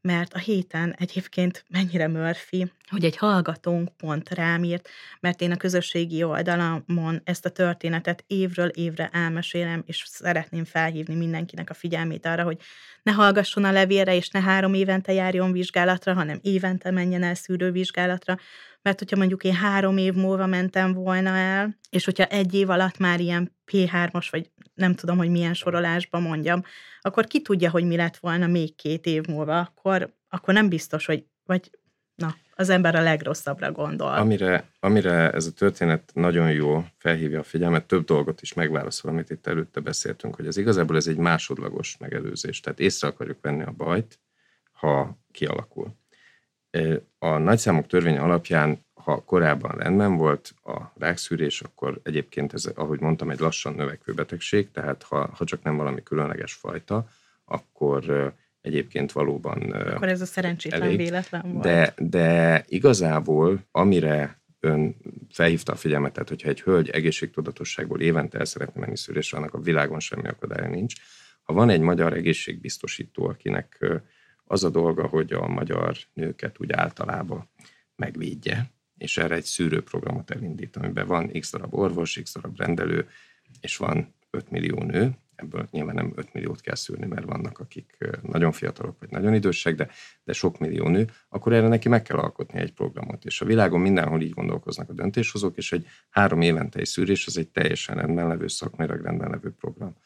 [0.00, 4.88] mert a héten egyébként mennyire Murphy, hogy egy hallgatónk pont rám írt,
[5.20, 11.70] mert én a közösségi oldalamon ezt a történetet évről évre elmesélem, és szeretném felhívni mindenkinek
[11.70, 12.58] a figyelmét arra, hogy
[13.02, 18.38] ne hallgasson a levélre, és ne három évente járjon vizsgálatra, hanem évente menjen el szűrővizsgálatra,
[18.88, 22.98] mert hogyha mondjuk én három év múlva mentem volna el, és hogyha egy év alatt
[22.98, 26.62] már ilyen P3-as, vagy nem tudom, hogy milyen sorolásban mondjam,
[27.00, 31.06] akkor ki tudja, hogy mi lett volna még két év múlva, akkor, akkor nem biztos,
[31.06, 31.70] hogy, vagy
[32.14, 34.14] na, az ember a legrosszabbra gondol.
[34.14, 39.30] Amire, amire ez a történet nagyon jó felhívja a figyelmet, több dolgot is megválaszol, amit
[39.30, 43.74] itt előtte beszéltünk, hogy ez igazából ez egy másodlagos megelőzés, tehát észre akarjuk venni a
[43.76, 44.18] bajt,
[44.72, 45.96] ha kialakul.
[47.18, 53.30] A nagyszámok törvény alapján, ha korábban rendben volt a rákszűrés, akkor egyébként ez, ahogy mondtam,
[53.30, 57.08] egy lassan növekvő betegség, tehát ha, ha csak nem valami különleges fajta,
[57.44, 60.96] akkor egyébként valóban Akkor ez a szerencsétlen elég.
[60.96, 61.62] véletlen volt.
[61.64, 64.96] De, de igazából, amire ön
[65.30, 69.60] felhívta a figyelmet, tehát hogyha egy hölgy egészségtudatosságból évente el szeretne menni szűrésre, annak a
[69.60, 70.94] világon semmi akadálya nincs.
[71.42, 73.86] Ha van egy magyar egészségbiztosító, akinek
[74.48, 77.50] az a dolga, hogy a magyar nőket úgy általában
[77.96, 83.08] megvédje, és erre egy szűrőprogramot elindít, amiben van x darab orvos, x darab rendelő,
[83.60, 87.96] és van 5 millió nő, ebből nyilván nem 5 milliót kell szűrni, mert vannak, akik
[88.22, 89.88] nagyon fiatalok, vagy nagyon idősek, de,
[90.24, 93.24] de sok millió nő, akkor erre neki meg kell alkotni egy programot.
[93.24, 97.38] És a világon mindenhol így gondolkoznak a döntéshozók, és egy három évente egy szűrés, az
[97.38, 99.96] egy teljesen rendben levő, szakmailag rendben levő program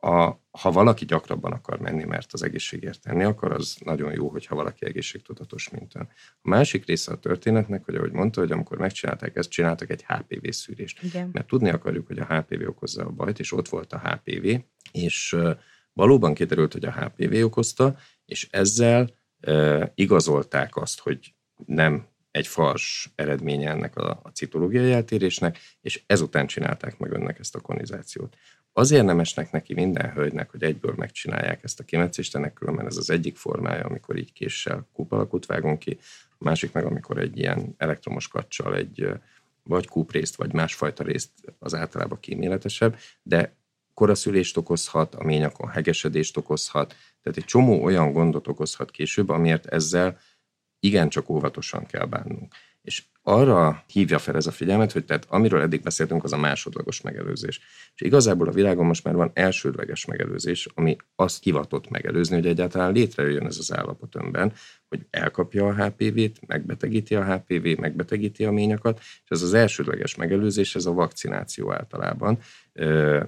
[0.00, 4.54] a, ha valaki gyakrabban akar menni, mert az egészségért tenni akar, az nagyon jó, hogyha
[4.54, 6.08] valaki egészségtudatos, mint ön.
[6.42, 10.48] A másik része a történetnek, hogy ahogy mondta, hogy amikor megcsinálták ezt, csináltak egy HPV
[10.48, 11.02] szűrést.
[11.02, 11.30] Igen.
[11.32, 14.46] Mert tudni akarjuk, hogy a HPV okozza a bajt, és ott volt a HPV,
[14.92, 15.36] és
[15.92, 19.10] valóban kiderült, hogy a HPV okozta, és ezzel
[19.40, 21.34] e, igazolták azt, hogy
[21.66, 27.54] nem egy fals eredménye ennek a, a citológiai eltérésnek, és ezután csinálták meg önnek ezt
[27.54, 28.36] a konizációt.
[28.72, 32.96] Azért nem esnek neki minden hölgynek, hogy egyből megcsinálják ezt a kimetszést, ennek különben ez
[32.96, 35.98] az egyik formája, amikor így késsel kúpalakut vágunk ki,
[36.38, 39.08] a másik meg, amikor egy ilyen elektromos kacsal egy
[39.62, 43.56] vagy kúprészt, vagy másfajta részt az általában kíméletesebb, de
[43.94, 50.18] koraszülést okozhat, a ményakon hegesedést okozhat, tehát egy csomó olyan gondot okozhat később, amiért ezzel
[50.80, 52.54] igencsak óvatosan kell bánnunk.
[52.82, 57.00] És arra hívja fel ez a figyelmet, hogy tehát amiről eddig beszéltünk, az a másodlagos
[57.00, 57.60] megelőzés.
[57.94, 62.92] És igazából a világon most már van elsődleges megelőzés, ami azt kivatott megelőzni, hogy egyáltalán
[62.92, 64.52] létrejöjjön ez az állapot önben,
[64.88, 70.74] hogy elkapja a HPV-t, megbetegíti a HPV, megbetegíti a ményakat, és ez az elsődleges megelőzés,
[70.74, 72.38] ez a vakcináció általában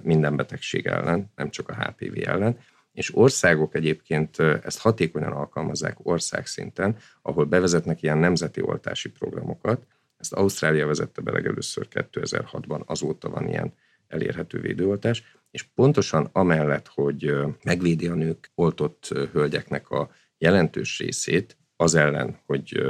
[0.01, 2.57] minden betegség ellen, nem csak a HPV ellen,
[2.93, 9.85] és országok egyébként ezt hatékonyan alkalmazzák országszinten, ahol bevezetnek ilyen nemzeti oltási programokat.
[10.17, 13.73] Ezt Ausztrália vezette be legelőször 2006-ban, azóta van ilyen
[14.07, 21.95] elérhető védőoltás, és pontosan amellett, hogy megvédi a nők oltott hölgyeknek a jelentős részét, az
[21.95, 22.83] ellen, hogy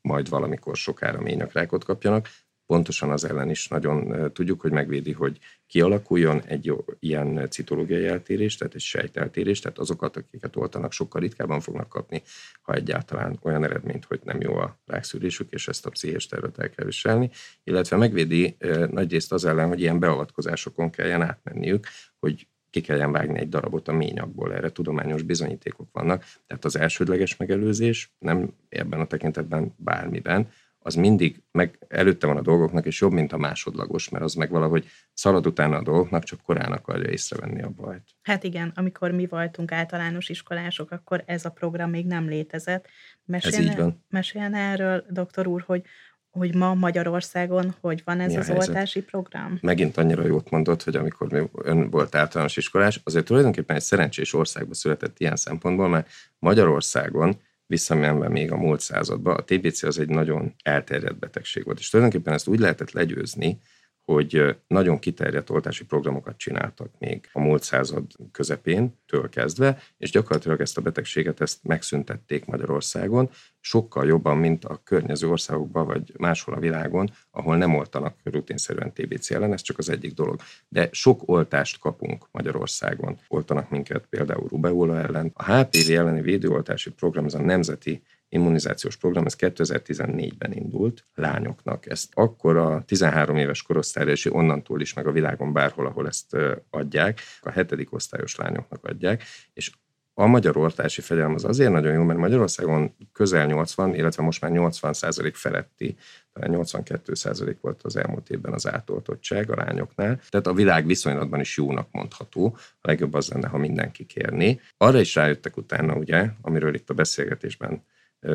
[0.00, 2.28] majd valamikor sokára ményakrákot kapjanak,
[2.66, 8.74] pontosan az ellen is nagyon tudjuk, hogy megvédi, hogy kialakuljon egy ilyen citológiai eltérés, tehát
[8.74, 12.22] egy sejteltérés, tehát azokat, akiket oltanak, sokkal ritkábban fognak kapni,
[12.62, 16.70] ha egyáltalán olyan eredményt, hogy nem jó a rákszűrésük, és ezt a pszichés tervet el
[16.70, 17.30] kell viselni,
[17.64, 18.56] illetve megvédi
[18.90, 21.86] nagyrészt az ellen, hogy ilyen beavatkozásokon kelljen átmenniük,
[22.18, 26.24] hogy ki kelljen vágni egy darabot a ményakból, erre tudományos bizonyítékok vannak.
[26.46, 30.48] Tehát az elsődleges megelőzés nem ebben a tekintetben bármiben,
[30.86, 34.50] az mindig meg előtte van a dolgoknak, és jobb, mint a másodlagos, mert az meg
[34.50, 38.02] valahogy szalad utána a dolgoknak, csak korán akarja észrevenni a bajt.
[38.22, 42.88] Hát igen, amikor mi voltunk általános iskolások, akkor ez a program még nem létezett.
[43.24, 44.04] Mesélne, ez így van.
[44.10, 45.82] Mesélne erről, doktor úr, hogy
[46.30, 48.68] hogy ma Magyarországon hogy van ez Mi az helyzet?
[48.68, 49.58] oltási program?
[49.62, 54.34] Megint annyira jót mondott, hogy amikor mi ön volt általános iskolás, azért tulajdonképpen egy szerencsés
[54.34, 60.08] országba született ilyen szempontból, mert Magyarországon visszamenve még a múlt századba, a TBC az egy
[60.08, 63.58] nagyon elterjedt betegség volt, és tulajdonképpen ezt úgy lehetett legyőzni,
[64.06, 70.60] hogy nagyon kiterjedt oltási programokat csináltak még a múlt század közepén, től kezdve, és gyakorlatilag
[70.60, 76.60] ezt a betegséget ezt megszüntették Magyarországon, sokkal jobban, mint a környező országokban, vagy máshol a
[76.60, 80.40] világon, ahol nem oltanak rutinszerűen TBC ellen, ez csak az egyik dolog.
[80.68, 83.18] De sok oltást kapunk Magyarországon.
[83.28, 85.30] Oltanak minket például rubeola ellen.
[85.34, 91.90] A HPV elleni védőoltási program, ez a nemzeti immunizációs program, ez 2014-ben indult lányoknak.
[91.90, 96.36] Ezt akkor a 13 éves korosztályra, és onnantól is meg a világon bárhol, ahol ezt
[96.70, 99.70] adják, a hetedik osztályos lányoknak adják, és
[100.18, 104.50] a magyar oltási fegyelem az azért nagyon jó, mert Magyarországon közel 80, illetve most már
[104.50, 105.96] 80 százalék feletti,
[106.32, 110.20] talán 82 százalék volt az elmúlt évben az átoltottság a lányoknál.
[110.28, 112.56] Tehát a világ viszonylatban is jónak mondható.
[112.80, 114.60] A legjobb az lenne, ha mindenki kérni.
[114.76, 117.82] Arra is rájöttek utána, ugye, amiről itt a beszélgetésben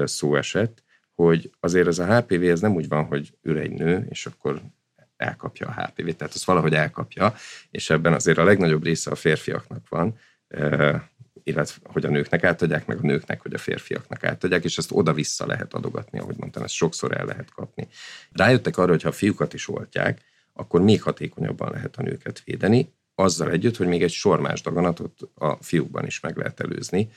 [0.06, 4.06] szó esett, hogy azért ez a HPV ez nem úgy van, hogy ül egy nő,
[4.10, 4.62] és akkor
[5.18, 7.34] elkapja a HPV-t, tehát az valahogy elkapja,
[7.72, 10.18] és ebben azért a legnagyobb része a férfiaknak van,
[11.44, 15.46] illetve hogy a nőknek átadják, meg a nőknek, hogy a férfiaknak átadják, és ezt oda-vissza
[15.46, 17.88] lehet adogatni, ahogy mondtam, ezt sokszor el lehet kapni.
[18.32, 20.22] Rájöttek arra, hogy ha a fiúkat is oltják,
[20.54, 25.20] akkor még hatékonyabban lehet a nőket védeni, azzal együtt, hogy még egy sor más daganatot
[25.34, 27.12] a fiúkban is meg lehet előzni,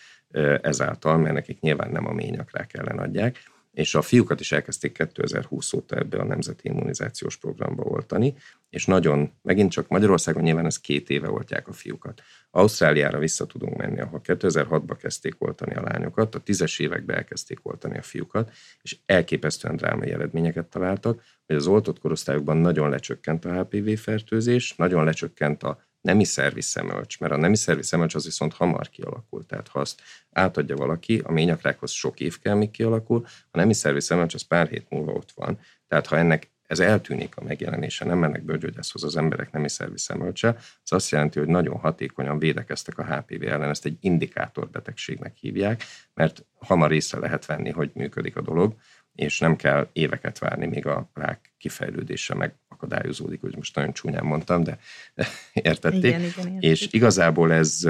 [0.62, 3.38] ezáltal, mert nekik nyilván nem a ményakrák ellen adják,
[3.74, 8.34] és a fiúkat is elkezdték 2020 óta ebbe a Nemzeti Immunizációs Programba oltani,
[8.70, 12.22] és nagyon, megint csak Magyarországon nyilván ez két éve oltják a fiúkat.
[12.50, 17.98] Ausztráliára vissza tudunk menni, ahol 2006-ban kezdték oltani a lányokat, a tízes években elkezdték oltani
[17.98, 23.90] a fiúkat, és elképesztően drámai eredményeket találtak, hogy az oltott korosztályokban nagyon lecsökkent a HPV
[23.92, 28.88] fertőzés, nagyon lecsökkent a nemi szervi szemölcs, mert a nemi szervi szemölcs az viszont hamar
[28.88, 29.46] kialakul.
[29.46, 30.00] Tehát ha azt
[30.32, 34.68] átadja valaki, a ményakrákhoz sok év kell, míg kialakul, a nemi szervi szemölcs az pár
[34.68, 35.58] hét múlva ott van.
[35.88, 40.56] Tehát ha ennek ez eltűnik a megjelenése, nem mennek bőrgyógyászhoz az emberek nemi szervi szemölcse,
[40.82, 46.44] az azt jelenti, hogy nagyon hatékonyan védekeztek a HPV ellen, ezt egy indikátorbetegségnek hívják, mert
[46.58, 48.74] hamar észre lehet venni, hogy működik a dolog,
[49.14, 54.62] és nem kell éveket várni, még a rák kifejlődése megakadályozódik, hogy most nagyon csúnyán mondtam,
[54.62, 54.78] de
[55.52, 56.04] értették.
[56.04, 56.60] Igen, igen, igen.
[56.60, 57.88] És igazából ez,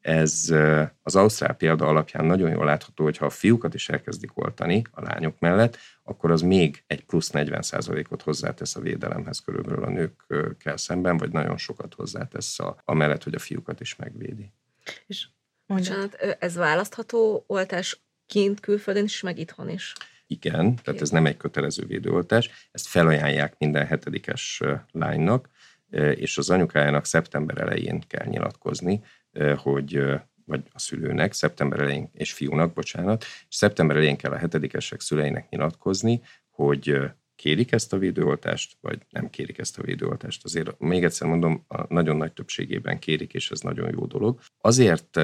[0.00, 0.54] ez
[1.02, 5.02] az Ausztrál példa alapján nagyon jól látható, hogy ha a fiúkat is elkezdik oltani a
[5.02, 7.62] lányok mellett, akkor az még egy plusz 40
[8.08, 13.22] ot hozzátesz a védelemhez körülbelül a nőkkel szemben, vagy nagyon sokat hozzátesz a, a mellett,
[13.22, 14.52] hogy a fiúkat is megvédi.
[15.06, 15.28] És
[15.66, 19.94] Bocsánat, ez választható oltás kint, külföldön is, meg itthon is?
[20.32, 22.68] Igen, tehát ez nem egy kötelező védőoltás.
[22.70, 25.48] Ezt felajánlják minden hetedikes lánynak,
[26.14, 29.00] és az anyukájának szeptember elején kell nyilatkozni,
[29.56, 30.02] hogy
[30.44, 35.48] vagy a szülőnek, szeptember elején, és fiúnak, bocsánat, és szeptember elején kell a hetedikesek szüleinek
[35.48, 36.98] nyilatkozni, hogy
[37.36, 40.44] kérik ezt a védőoltást, vagy nem kérik ezt a védőoltást.
[40.44, 44.40] Azért még egyszer mondom, a nagyon nagy többségében kérik, és ez nagyon jó dolog.
[44.60, 45.20] Azért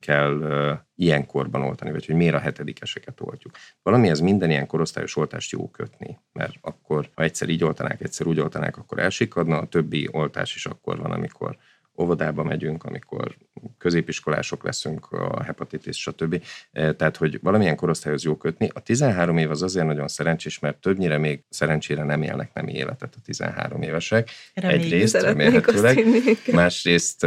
[0.00, 3.52] kell uh, ilyen korban oltani, vagy hogy miért a hetedikeseket oltjuk.
[3.82, 8.40] Valamihez minden ilyen korosztályos oltást jó kötni, mert akkor, ha egyszer így oltanák, egyszer úgy
[8.40, 11.56] oltanák, akkor elsikadna, a többi oltás is akkor van, amikor
[11.98, 13.36] óvodába megyünk, amikor
[13.78, 16.42] középiskolások leszünk, a hepatitis, stb.
[16.72, 18.70] E, tehát, hogy valamilyen korosztályhoz jó kötni.
[18.72, 23.14] A 13 év az azért nagyon szerencsés, mert többnyire még szerencsére nem élnek nem életet
[23.16, 24.30] a 13 évesek.
[24.54, 26.04] Reméljük, Egyrészt remélhetőleg.
[26.52, 27.24] Másrészt,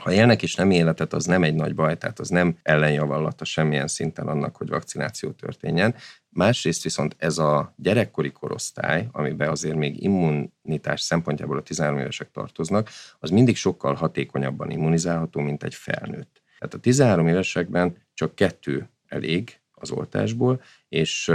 [0.00, 3.88] ha élnek is nem életet, az nem egy nagy baj, tehát az nem ellenjavallata semmilyen
[3.88, 5.94] szinten annak, hogy vakcináció történjen.
[6.34, 12.90] Másrészt viszont ez a gyerekkori korosztály, amiben azért még immunitás szempontjából a 13 évesek tartoznak,
[13.18, 16.42] az mindig sokkal hatékonyabban immunizálható, mint egy felnőtt.
[16.58, 21.28] Tehát a 13 évesekben csak kettő elég az oltásból, és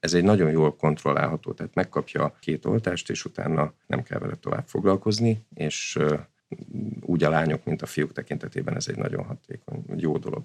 [0.00, 4.66] ez egy nagyon jól kontrollálható, tehát megkapja két oltást, és utána nem kell vele tovább
[4.66, 5.98] foglalkozni, és
[7.00, 10.42] úgy a lányok, mint a fiúk tekintetében ez egy nagyon hatékony, jó dolog.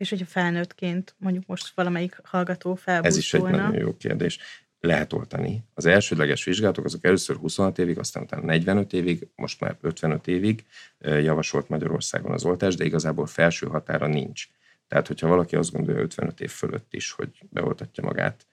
[0.00, 3.08] És hogyha felnőttként mondjuk most valamelyik hallgató felbújtulna?
[3.08, 4.38] Ez is egy nagyon jó kérdés.
[4.80, 5.64] Lehet oltani.
[5.74, 10.64] Az elsődleges vizsgálatok azok először 26 évig, aztán utána 45 évig, most már 55 évig
[10.98, 14.46] javasolt Magyarországon az oltás, de igazából felső határa nincs.
[14.88, 18.46] Tehát, hogyha valaki azt gondolja 55 év fölött is, hogy beoltatja magát,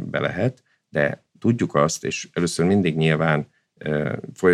[0.00, 3.48] be lehet, de tudjuk azt, és először mindig nyilván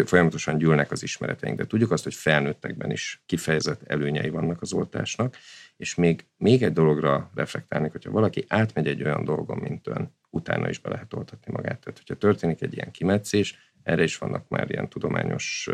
[0.05, 5.37] folyamatosan gyűlnek az ismereteink, de tudjuk azt, hogy felnőttekben is kifejezett előnyei vannak az oltásnak,
[5.77, 10.69] és még, még egy dologra reflektálnék, hogyha valaki átmegy egy olyan dolgon, mint ön, utána
[10.69, 11.81] is be lehet oltatni magát.
[11.81, 15.71] Tehát, hogyha történik egy ilyen kimetszés, erre is vannak már ilyen tudományos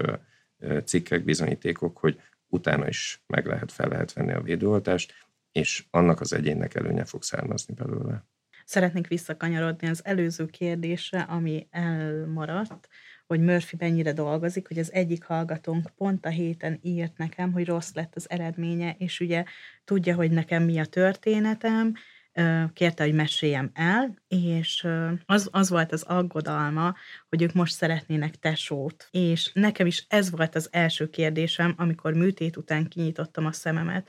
[0.84, 5.14] cikkek, bizonyítékok, hogy utána is meg lehet, fel lehet venni a védőoltást,
[5.52, 8.24] és annak az egyénnek előnye fog származni belőle.
[8.64, 12.88] Szeretnék visszakanyarodni az előző kérdésre, ami elmaradt,
[13.30, 17.92] hogy Murphy mennyire dolgozik, hogy az egyik hallgatónk pont a héten írt nekem, hogy rossz
[17.92, 19.44] lett az eredménye, és ugye
[19.84, 21.94] tudja, hogy nekem mi a történetem,
[22.72, 24.86] kérte, hogy meséljem el, és
[25.26, 26.94] az, az volt az aggodalma,
[27.28, 29.08] hogy ők most szeretnének tesót.
[29.10, 34.08] És nekem is ez volt az első kérdésem, amikor műtét után kinyitottam a szememet,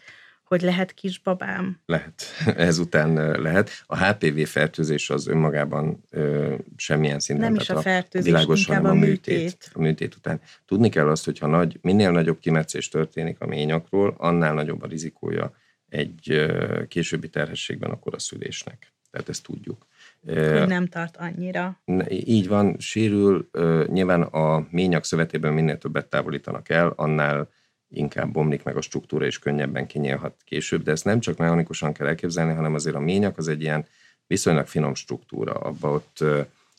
[0.52, 1.80] hogy lehet kisbabám?
[1.86, 2.24] Lehet,
[2.56, 3.70] ezután lehet.
[3.86, 7.52] A HPV fertőzés az önmagában ö, semmilyen szinten.
[7.52, 9.38] Nem is a fertőzés, világos, inkább a műtét.
[9.38, 9.72] műtét.
[9.74, 10.42] A műtét után.
[10.66, 14.88] Tudni kell azt, hogy ha nagy, minél nagyobb kimetszés történik a ményakról, annál nagyobb a
[14.88, 15.54] rizikója
[15.90, 18.94] egy ö, későbbi terhességben a koraszülésnek.
[19.12, 19.86] Tehát ezt tudjuk.
[20.26, 21.82] Hogy nem tart annyira.
[22.10, 23.50] Így van, sérül.
[23.88, 27.50] Nyilván a ményak szövetében minél többet távolítanak el, annál
[27.94, 32.08] inkább bomlik meg a struktúra, és könnyebben kinyílhat később, de ezt nem csak mechanikusan kell
[32.08, 33.86] elképzelni, hanem azért a ményak az egy ilyen
[34.28, 35.54] viszonylag finom struktúra.
[35.54, 36.24] Abba ott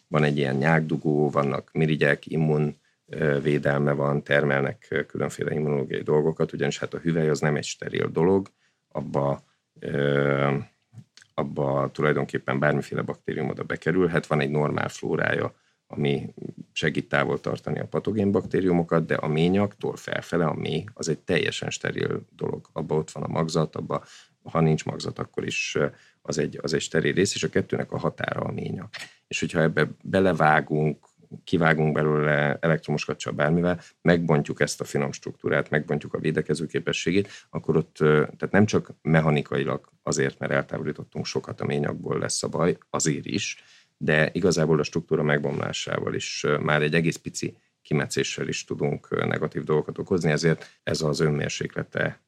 [0.09, 2.81] van egy ilyen nyákdugó, vannak mirigyek, immun
[3.43, 8.49] védelme van, termelnek különféle immunológiai dolgokat, ugyanis hát a hüvely az nem egy steril dolog,
[8.89, 9.43] abba,
[11.35, 15.55] abba tulajdonképpen bármiféle baktérium oda bekerülhet, van egy normál flórája
[15.93, 16.35] ami
[16.73, 21.71] segít távol tartani a patogén baktériumokat, de a ményaktól felfele a mély az egy teljesen
[21.71, 22.69] steril dolog.
[22.73, 24.05] Abba ott van a magzat, abba,
[24.43, 25.79] ha nincs magzat, akkor is
[26.23, 28.95] az egy, az egy steril rész, és a kettőnek a határa a ményak.
[29.27, 31.07] És hogyha ebbe belevágunk,
[31.45, 37.77] kivágunk belőle elektromos kapcsol bármivel, megbontjuk ezt a finom struktúrát, megbontjuk a védekező képességét, akkor
[37.77, 43.27] ott tehát nem csak mechanikailag azért, mert eltávolítottunk sokat a ményakból lesz a baj, azért
[43.27, 43.63] is,
[44.03, 49.99] de igazából a struktúra megbomlásával is már egy egész pici kimetszéssel is tudunk negatív dolgokat
[49.99, 52.21] okozni, ezért ez az önmérséklete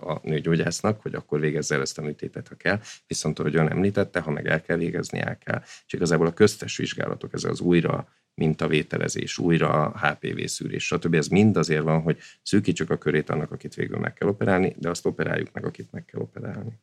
[0.00, 2.80] a nőgyógyásznak, hogy akkor végezze el ezt a műtétet, ha kell.
[3.06, 5.62] Viszont, ahogy ön említette, ha meg el kell végezni, el kell.
[5.86, 11.14] És igazából a köztes vizsgálatok, ez az újra mintavételezés, újra HPV szűrés, stb.
[11.14, 14.88] Ez mind azért van, hogy szűkítsük a körét annak, akit végül meg kell operálni, de
[14.88, 16.80] azt operáljuk meg, akit meg kell operálni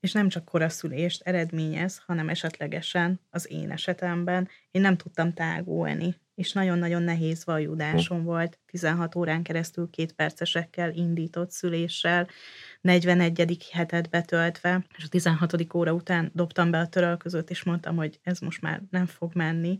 [0.00, 6.52] és nem csak koraszülést eredményez, hanem esetlegesen az én esetemben én nem tudtam tágulni, és
[6.52, 8.24] nagyon-nagyon nehéz vajudásom hm.
[8.24, 12.28] volt, 16 órán keresztül két percesekkel indított szüléssel,
[12.80, 13.68] 41.
[13.72, 15.74] hetet betöltve, és a 16.
[15.74, 19.76] óra után dobtam be a törölközőt, és mondtam, hogy ez most már nem fog menni,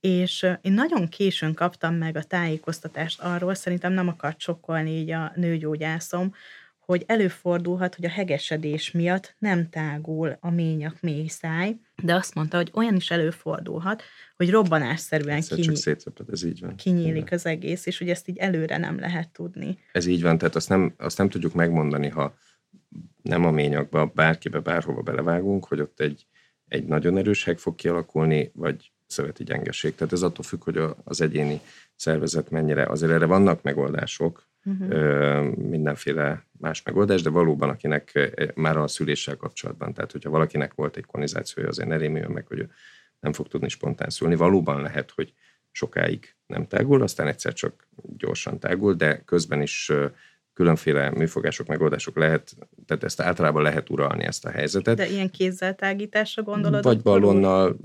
[0.00, 5.32] és én nagyon későn kaptam meg a tájékoztatást arról, szerintem nem akart sokkolni így a
[5.34, 6.34] nőgyógyászom,
[6.84, 12.56] hogy előfordulhat, hogy a hegesedés miatt nem tágul a ményak mély száj, de azt mondta,
[12.56, 14.02] hogy olyan is előfordulhat,
[14.36, 16.76] hogy robbanásszerűen kinyí- ez így van.
[16.76, 19.78] kinyílik az egész, és hogy ezt így előre nem lehet tudni.
[19.92, 22.34] Ez így van, tehát azt nem, azt nem tudjuk megmondani, ha
[23.22, 26.26] nem a ményakba, bárkibe, bárhova belevágunk, hogy ott egy,
[26.68, 29.94] egy nagyon erős heg fog kialakulni, vagy szöveti gyengeség.
[29.94, 31.60] Tehát ez attól függ, hogy az egyéni
[31.96, 32.86] szervezet mennyire.
[32.86, 35.56] Azért erre vannak megoldások, uh-huh.
[35.56, 41.06] mindenféle más megoldás, de valóban akinek már a szüléssel kapcsolatban, tehát hogyha valakinek volt egy
[41.06, 42.70] konizációja, azért ne rémüljön meg, hogy ő
[43.20, 44.34] nem fog tudni spontán szülni.
[44.34, 45.32] Valóban lehet, hogy
[45.70, 49.92] sokáig nem tágul, aztán egyszer csak gyorsan tágul, de közben is
[50.52, 52.54] különféle műfogások, megoldások lehet,
[52.86, 54.96] tehát ezt általában lehet uralni ezt a helyzetet.
[54.96, 56.82] De ilyen kézzel tágításra gondolod?
[56.82, 57.76] Vagy ballonnal,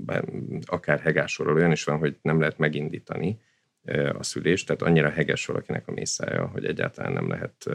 [0.64, 3.38] akár hegásorral olyan is van, hogy nem lehet megindítani
[4.18, 7.66] a szülést, tehát annyira heges valakinek a mészája, hogy egyáltalán nem lehet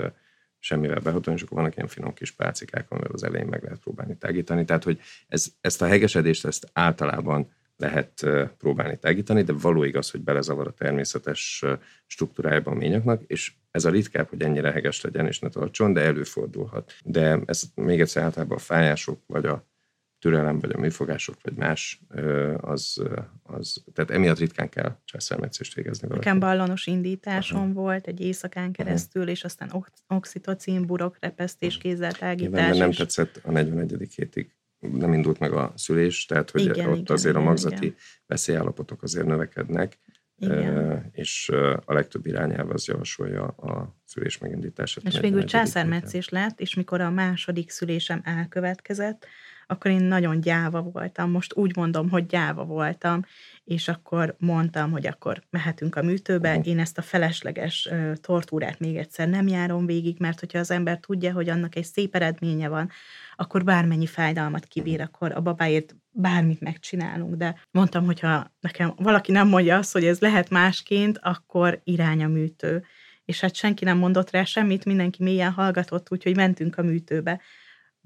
[0.59, 4.17] semmivel behatolni, és akkor vannak ilyen finom kis pálcikák, amivel az elején meg lehet próbálni
[4.17, 4.65] tágítani.
[4.65, 8.25] Tehát, hogy ez, ezt a hegesedést ezt általában lehet
[8.57, 11.63] próbálni tágítani, de való igaz, hogy belezavar a természetes
[12.05, 16.01] struktúrájában a ményaknak, és ez a ritkább, hogy ennyire heges legyen és ne tartson, de
[16.01, 16.93] előfordulhat.
[17.03, 19.65] De ez még egyszer általában a fájások vagy a
[20.25, 22.01] türelem, vagy a műfogások, vagy más,
[22.57, 23.03] az,
[23.43, 26.07] az tehát emiatt ritkán kell császármetszést végezni.
[26.07, 27.73] Nekem ballonos indításom Aha.
[27.73, 29.31] volt egy éjszakán keresztül, Aha.
[29.31, 32.77] és aztán oxitocin, burok, repesztés, kézzel tágítás.
[32.77, 34.07] nem tetszett a 41.
[34.15, 37.85] hétig nem indult meg a szülés, tehát hogy igen, ott igen, azért igen, a magzati
[37.85, 37.97] igen.
[38.25, 39.99] veszélyállapotok azért növekednek,
[40.37, 41.09] igen.
[41.11, 41.51] és
[41.85, 45.03] a legtöbb irányelv az javasolja a szülés megindítását.
[45.03, 49.27] És végül császármetszés lett, és mikor a második szülésem elkövetkezett,
[49.67, 51.31] akkor én nagyon gyáva voltam.
[51.31, 53.25] Most úgy mondom, hogy gyáva voltam,
[53.63, 56.59] és akkor mondtam, hogy akkor mehetünk a műtőbe.
[56.63, 57.89] Én ezt a felesleges
[58.21, 62.15] tortúrát még egyszer nem járom végig, mert hogyha az ember tudja, hogy annak egy szép
[62.15, 62.89] eredménye van,
[63.35, 67.35] akkor bármennyi fájdalmat kibír, akkor a babáért bármit megcsinálunk.
[67.35, 72.27] De mondtam, hogyha nekem valaki nem mondja azt, hogy ez lehet másként, akkor irány a
[72.27, 72.83] műtő.
[73.25, 77.41] És hát senki nem mondott rá semmit, mindenki mélyen hallgatott, úgyhogy mentünk a műtőbe.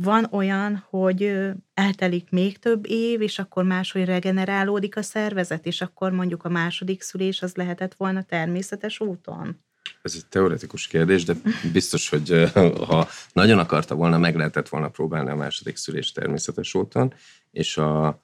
[0.04, 6.12] Van olyan, hogy eltelik még több év, és akkor máshogy regenerálódik a szervezet, és akkor
[6.12, 9.64] mondjuk a második szülés az lehetett volna természetes úton?
[10.02, 11.34] Ez egy teoretikus kérdés, de
[11.72, 12.52] biztos, hogy
[12.88, 17.14] ha nagyon akarta volna, meg lehetett volna próbálni a második szülés természetes úton,
[17.52, 18.24] és a,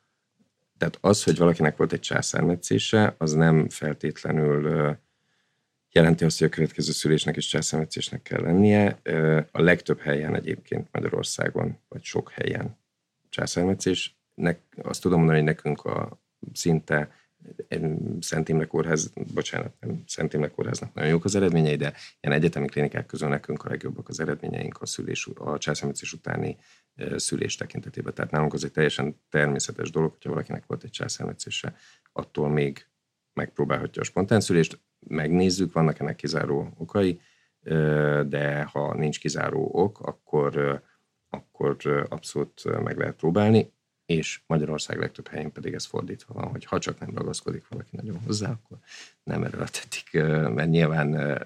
[0.78, 4.97] tehát az, hogy valakinek volt egy császármetszése, az nem feltétlenül
[5.95, 8.99] jelenti azt, hogy a következő szülésnek is császármetszésnek kell lennie.
[9.51, 12.77] A legtöbb helyen egyébként Magyarországon, vagy sok helyen
[13.29, 16.19] császármetszésnek, azt tudom mondani, hogy nekünk a
[16.53, 17.11] szinte
[18.19, 22.67] Szent Imre Kórház, bocsánat, nem Szent Imre Kórháznak nagyon jók az eredményei, de ilyen egyetemi
[22.67, 26.57] klinikák közül nekünk a legjobbak az eredményeink a, szülés, a császármetszés utáni
[27.15, 28.13] szülés tekintetében.
[28.13, 31.75] Tehát nálunk az egy teljesen természetes dolog, hogyha valakinek volt egy császármetszése,
[32.11, 32.87] attól még
[33.33, 37.19] megpróbálhatja a spontán szülést, megnézzük, vannak ennek kizáró okai,
[38.27, 40.81] de ha nincs kizáró ok, akkor,
[41.29, 41.77] akkor
[42.09, 43.73] abszolút meg lehet próbálni,
[44.05, 48.19] és Magyarország legtöbb helyén pedig ez fordítva van, hogy ha csak nem ragaszkodik valaki nagyon
[48.25, 48.77] hozzá, akkor
[49.23, 50.09] nem erőltetik,
[50.53, 51.39] mert nyilván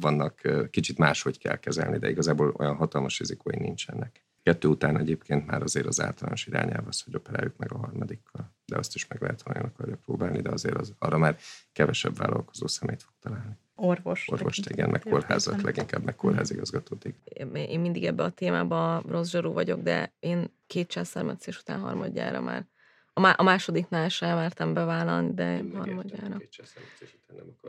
[0.00, 0.40] vannak,
[0.70, 4.24] kicsit máshogy kell kezelni, de igazából olyan hatalmas rizikói nincsenek.
[4.42, 8.76] Kettő után egyébként már azért az általános irányelv az, hogy operáljuk meg a harmadikkal, de
[8.76, 11.36] azt is meg lehet, ha nagyon akarja próbálni, de azért az, arra már
[11.72, 13.58] kevesebb vállalkozó szemét fog találni.
[13.74, 14.28] Orvos.
[14.28, 17.04] Orvost, igen, meg kórházat, leginkább meg kórházigazgatót.
[17.52, 22.66] Én mindig ebbe a témába rossz zsarú vagyok, de én két császármetszés után harmadjára már
[23.12, 26.36] a, má- a másodiknál sem elmertem bevállalni, de én harmadjára.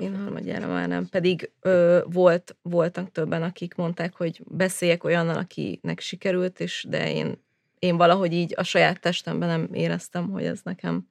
[0.01, 1.07] Én harmadjára már nem.
[1.09, 7.43] Pedig ö, volt, voltak többen, akik mondták, hogy beszéljek olyannal, akinek sikerült, és de én,
[7.79, 11.09] én valahogy így a saját testemben nem éreztem, hogy ez nekem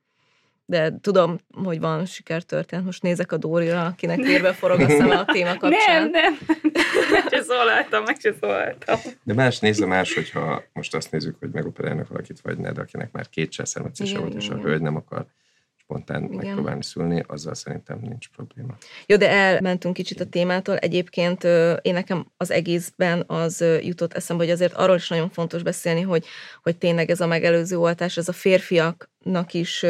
[0.71, 2.85] de tudom, hogy van sikertörténet.
[2.85, 6.11] Most nézek a Dórira, akinek érve forog a szeme a téma kapcsán.
[6.11, 6.39] Nem, nem.
[7.13, 8.99] Meg se szólaltam, meg se szólaltam.
[9.23, 13.13] De más nézze más, hogyha most azt nézzük, hogy megoperálnak valakit, vagy ne, de akinek
[13.13, 15.27] már két császármetszése volt, és a hölgy nem akar
[15.91, 16.37] spontán Igen.
[16.37, 18.77] megpróbálni szülni, azzal szerintem nincs probléma.
[19.07, 20.77] Jó, de elmentünk kicsit a témától.
[20.77, 21.45] Egyébként
[21.83, 26.25] én nekem az egészben az jutott eszembe, hogy azért arról is nagyon fontos beszélni, hogy,
[26.63, 29.85] hogy tényleg ez a megelőző oltás, ez a férfiaknak is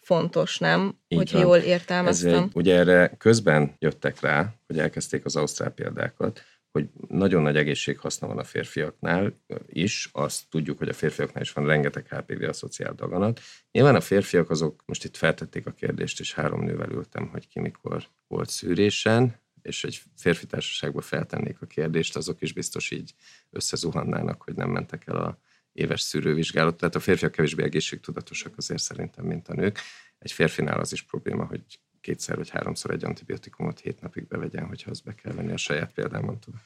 [0.00, 0.98] fontos, nem?
[1.08, 1.46] Így Hogyha van.
[1.46, 2.34] jól értelmeztem.
[2.34, 6.42] Ez egy, ugye erre közben jöttek rá, hogy elkezdték az ausztrál példákat,
[6.74, 11.66] hogy nagyon nagy egészséghaszna van a férfiaknál is, azt tudjuk, hogy a férfiaknál is van
[11.66, 13.40] rengeteg HPV asszociált daganat.
[13.70, 17.60] Nyilván a férfiak azok, most itt feltették a kérdést, és három nővel ültem, hogy ki
[17.60, 23.14] mikor volt szűrésen, és egy férfi társaságban feltennék a kérdést, azok is biztos így
[23.50, 25.38] összezuhannának, hogy nem mentek el a
[25.72, 26.76] éves szűrővizsgálat.
[26.76, 29.78] Tehát a férfiak kevésbé egészségtudatosak azért szerintem, mint a nők.
[30.18, 34.90] Egy férfinál az is probléma, hogy kétszer vagy háromszor egy antibiotikumot hét napig bevegyen, hogyha
[34.90, 36.60] azt be kell venni a saját példámon tudom.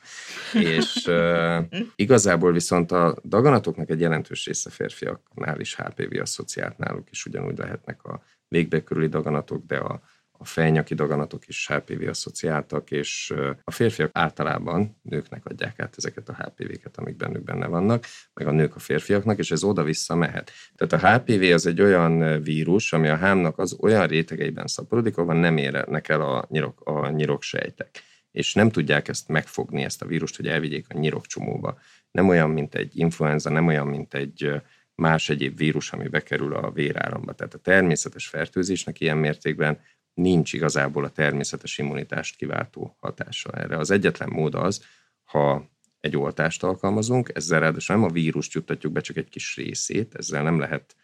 [0.63, 1.65] És uh,
[1.97, 8.05] igazából viszont a daganatoknak egy jelentős része férfiaknál is HPV asszociált náluk is ugyanúgy lehetnek
[8.05, 10.01] a végbe körüli daganatok, de a
[10.39, 13.35] a fejnyaki daganatok is HPV asszociáltak, és
[13.65, 18.51] a férfiak általában nőknek adják át ezeket a HPV-ket, amik bennük benne vannak, meg a
[18.51, 20.51] nők a férfiaknak, és ez oda-vissza mehet.
[20.77, 25.35] Tehát a HPV az egy olyan vírus, ami a hámnak az olyan rétegeiben szaporodik, ahol
[25.35, 30.37] nem érnek el a, nyirok, a nyiroksejtek és nem tudják ezt megfogni, ezt a vírust,
[30.37, 31.79] hogy elvigyék a nyirokcsomóba.
[32.11, 34.63] Nem olyan, mint egy influenza, nem olyan, mint egy
[34.95, 37.33] más egyéb vírus, ami bekerül a véráramba.
[37.33, 39.81] Tehát a természetes fertőzésnek ilyen mértékben
[40.19, 43.77] nincs igazából a természetes immunitást kiváltó hatása erre.
[43.77, 44.85] Az egyetlen mód az,
[45.25, 50.15] ha egy oltást alkalmazunk, ezzel ráadásul nem a vírust juttatjuk be, csak egy kis részét,
[50.15, 50.97] ezzel nem lehet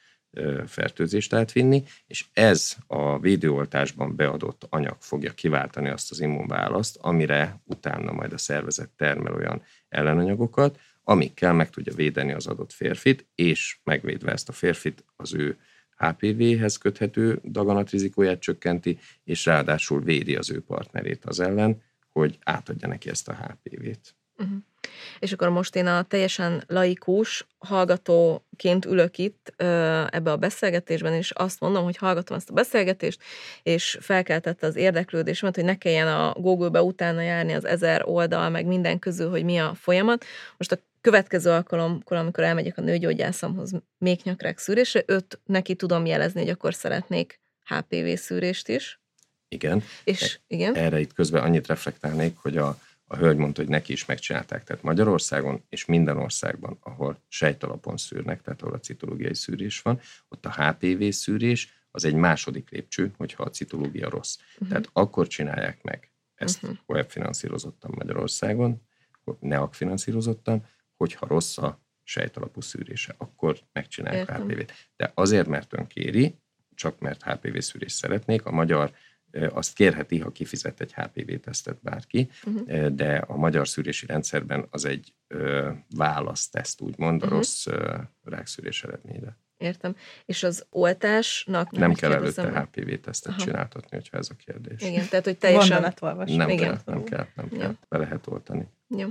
[0.67, 8.13] fertőzést átvinni, és ez a védőoltásban beadott anyag fogja kiváltani azt az immunválaszt, amire utána
[8.13, 14.33] majd a szervezet termel olyan ellenanyagokat, amikkel meg tudja védeni az adott férfit, és megvédve
[14.33, 15.59] ezt a férfit az ő
[15.97, 21.83] HPV-hez köthető daganatrizikóját csökkenti, és ráadásul védi az ő partnerét az ellen,
[22.13, 24.15] hogy átadja neki ezt a HPV-t.
[24.39, 24.57] Uh-huh.
[25.19, 29.53] És akkor most én a teljesen laikus hallgatóként ülök itt
[30.11, 33.23] ebbe a beszélgetésben, és azt mondom, hogy hallgatom ezt a beszélgetést,
[33.63, 38.67] és felkeltette az érdeklődésemet, hogy ne kelljen a Google-be utána járni az ezer oldal, meg
[38.67, 40.25] minden közül, hogy mi a folyamat.
[40.57, 46.41] Most a következő alkalomkor, amikor elmegyek a nőgyógyászomhoz még nyakrák szűrésre, őt neki tudom jelezni,
[46.41, 49.01] hogy akkor szeretnék HPV szűrést is.
[49.49, 49.83] Igen.
[50.05, 50.75] És e- igen.
[50.75, 54.65] Erre itt közben annyit reflektálnék, hogy a, a hölgy mondta, hogy neki is megcsinálták.
[54.65, 60.47] Tehát Magyarországon és minden országban, ahol sejtalapon szűrnek, tehát ahol a citológiai szűrés van, ott
[60.47, 64.37] a HPV szűrés az egy második lépcső, hogyha a citológia rossz.
[64.53, 64.69] Uh-huh.
[64.69, 66.79] Tehát akkor csinálják meg ezt uh-huh.
[66.87, 68.83] webfinanszírozottan Magyarországon,
[69.41, 70.67] NEAK finanszírozottan,
[70.97, 74.73] hogyha rossz a sejtalapú szűrése, akkor megcsinálják a HPV-t.
[74.97, 76.39] De azért, mert ön kéri,
[76.75, 78.93] csak mert HPV szűrést szeretnék, a magyar
[79.51, 82.87] azt kérheti, ha kifizet egy HPV-tesztet bárki, uh-huh.
[82.87, 85.15] de a magyar szűrési rendszerben az egy
[85.97, 87.39] választeszt, úgymond, a uh-huh.
[87.39, 87.67] rossz
[88.23, 89.39] rákszűrés eredményre.
[89.65, 89.97] Értem.
[90.25, 91.71] És az oltásnak...
[91.71, 93.45] Nem kell előtte HPV-tesztet Aha.
[93.45, 94.83] csináltatni, hogyha ez a kérdés.
[94.83, 95.95] Igen, tehát hogy teljesen...
[96.27, 96.57] Nem Igen.
[96.57, 97.59] kell, nem kell, nem kell.
[97.59, 97.79] Ja.
[97.89, 98.69] Be lehet oltani.
[98.89, 99.09] Ja.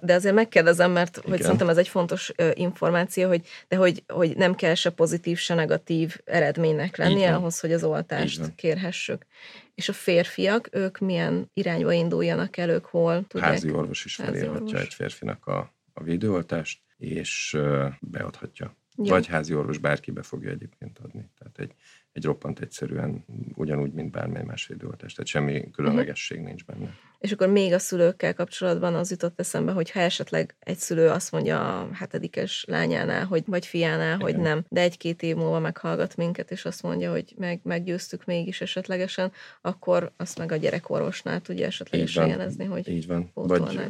[0.00, 1.30] De azért megkérdezem, mert Igen.
[1.30, 5.54] hogy szerintem ez egy fontos információ, hogy, de hogy, hogy nem kell se pozitív, se
[5.54, 9.26] negatív eredménynek lennie ahhoz, hogy az oltást kérhessük.
[9.74, 13.50] És a férfiak, ők milyen irányba induljanak el, ők hol tudják?
[13.50, 17.58] Házi orvos is felírhatja egy férfinak a, a védőoltást, és
[18.00, 18.76] beadhatja.
[19.02, 19.12] Ja.
[19.12, 21.30] Vagy házi orvos bárki be fogja egyébként adni.
[21.38, 21.74] Tehát egy,
[22.12, 23.24] egy roppant egyszerűen
[23.54, 25.12] ugyanúgy, mint bármely más védőoltás.
[25.12, 26.54] Tehát semmi különlegesség uh-huh.
[26.54, 26.94] nincs benne.
[27.18, 31.32] És akkor még a szülőkkel kapcsolatban az jutott eszembe, hogy ha esetleg egy szülő azt
[31.32, 34.20] mondja a hetedikes lányánál, hogy, vagy fiánál, Igen.
[34.20, 38.60] hogy nem, de egy-két év múlva meghallgat minket, és azt mondja, hogy meg, meggyőztük mégis
[38.60, 43.30] esetlegesen, akkor azt meg a gyerekorvosnál tudja esetlegesen jelezni, hogy Így van.
[43.34, 43.80] Vagy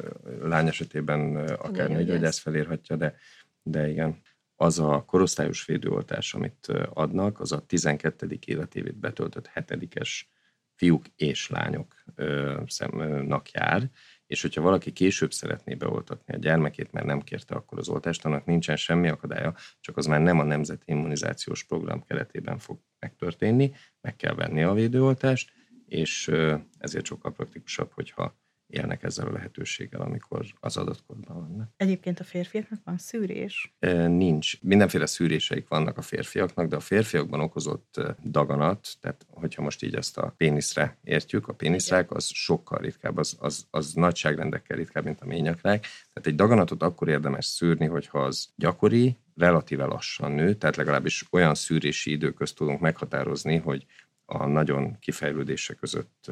[0.42, 3.14] lány esetében akár nőgyógyász felírhatja, de,
[3.62, 4.20] de igen
[4.60, 8.38] az a korosztályos védőoltás, amit adnak, az a 12.
[8.46, 10.30] életévét betöltött hetedikes
[10.74, 13.90] fiúk és lányoknak jár,
[14.26, 18.44] és hogyha valaki később szeretné beoltatni a gyermekét, mert nem kérte akkor az oltást, annak
[18.44, 24.16] nincsen semmi akadálya, csak az már nem a Nemzeti Immunizációs Program keretében fog megtörténni, meg
[24.16, 25.52] kell venni a védőoltást,
[25.86, 26.30] és
[26.78, 28.38] ezért sokkal praktikusabb, hogyha
[28.68, 31.70] élnek ezzel a lehetőséggel, amikor az adatkorban vannak.
[31.76, 33.74] Egyébként a férfiaknak van szűrés?
[34.06, 34.62] Nincs.
[34.62, 40.18] Mindenféle szűréseik vannak a férfiaknak, de a férfiakban okozott daganat, tehát hogyha most így ezt
[40.18, 45.26] a péniszre értjük, a péniszrák az sokkal ritkább, az, az, az nagyságrendekkel ritkább, mint a
[45.26, 45.80] ményakrák.
[45.80, 51.54] Tehát egy daganatot akkor érdemes szűrni, hogyha az gyakori, relatíve lassan nő, tehát legalábbis olyan
[51.54, 53.86] szűrési időközt tudunk meghatározni, hogy
[54.24, 56.30] a nagyon kifejlődése között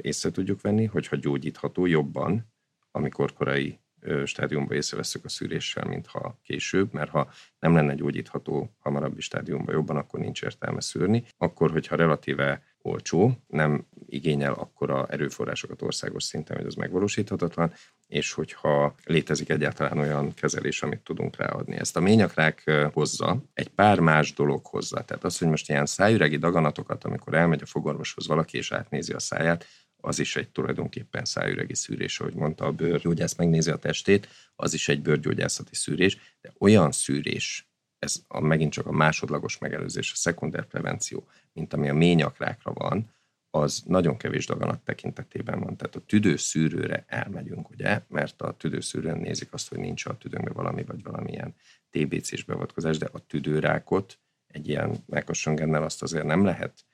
[0.00, 2.52] észre tudjuk venni, hogyha gyógyítható jobban,
[2.90, 3.80] amikor korai
[4.24, 9.96] stádiumban észreveszünk a szűréssel, mint ha később, mert ha nem lenne gyógyítható hamarabbi stádiumban jobban,
[9.96, 11.24] akkor nincs értelme szűrni.
[11.36, 17.72] Akkor, hogyha relatíve olcsó, nem igényel akkora erőforrásokat országos szinten, hogy az megvalósíthatatlan,
[18.06, 21.76] és hogyha létezik egyáltalán olyan kezelés, amit tudunk ráadni.
[21.76, 25.04] Ezt a ményakrák hozza, egy pár más dolog hozza.
[25.04, 29.18] Tehát az, hogy most ilyen szájüregi daganatokat, amikor elmegy a fogorvoshoz valaki és átnézi a
[29.18, 29.66] száját,
[29.96, 34.88] az is egy tulajdonképpen szájüregi szűrés, ahogy mondta a bőrgyógyász, megnézi a testét, az is
[34.88, 37.65] egy bőrgyógyászati szűrés, de olyan szűrés,
[37.98, 43.14] ez a, megint csak a másodlagos megelőzés, a szekunder prevenció, mint ami a ményakrákra van,
[43.50, 45.76] az nagyon kevés daganat tekintetében van.
[45.76, 50.84] Tehát a tüdőszűrőre elmegyünk, ugye, mert a tüdőszűrőn nézik azt, hogy nincs a tüdőnkben valami,
[50.84, 51.54] vagy valamilyen
[51.90, 56.84] TBC-s beavatkozás, de a tüdőrákot egy ilyen melkasröngennel azt azért nem lehet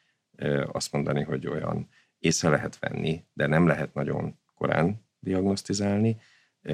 [0.67, 1.89] azt mondani, hogy olyan
[2.19, 6.21] észre lehet venni, de nem lehet nagyon korán diagnosztizálni.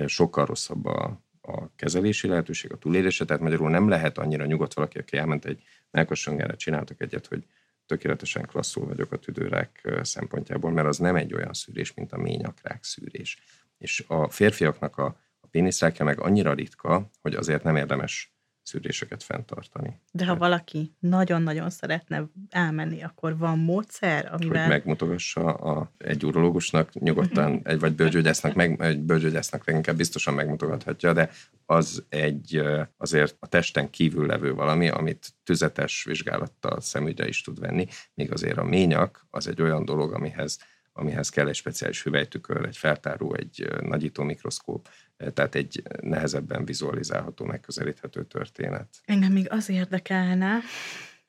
[0.06, 4.98] Sokkal rosszabb a, a kezelési lehetőség, a túlélése, tehát magyarul nem lehet annyira nyugodt valaki,
[4.98, 7.46] aki elment egy melkasröngenre, csináltak egyet, hogy
[7.86, 12.84] tökéletesen klasszul vagyok a tüdőrák szempontjából, mert az nem egy olyan szűrés, mint a ményakrák
[12.84, 13.38] szűrés.
[13.78, 18.37] És a férfiaknak a, a péniszrákja meg annyira ritka, hogy azért nem érdemes
[18.68, 20.00] szűréseket fenntartani.
[20.12, 24.60] De ha valaki nagyon-nagyon szeretne elmenni, akkor van módszer, amivel...
[24.60, 31.12] Hogy megmutogassa a, egy urológusnak, nyugodtan, egy vagy bőrgyógyásznak, meg, egy bőrgyógyásznak leginkább biztosan megmutogathatja,
[31.12, 31.30] de
[31.66, 32.62] az egy
[32.96, 38.58] azért a testen kívül levő valami, amit tüzetes vizsgálattal szemügyre is tud venni, míg azért
[38.58, 40.58] a ményak az egy olyan dolog, amihez
[40.98, 44.88] amihez kell egy speciális hüvelytükör, egy feltáró, egy nagyító mikroszkóp,
[45.34, 48.88] tehát egy nehezebben vizualizálható, megközelíthető történet.
[49.04, 50.58] Engem még az érdekelne,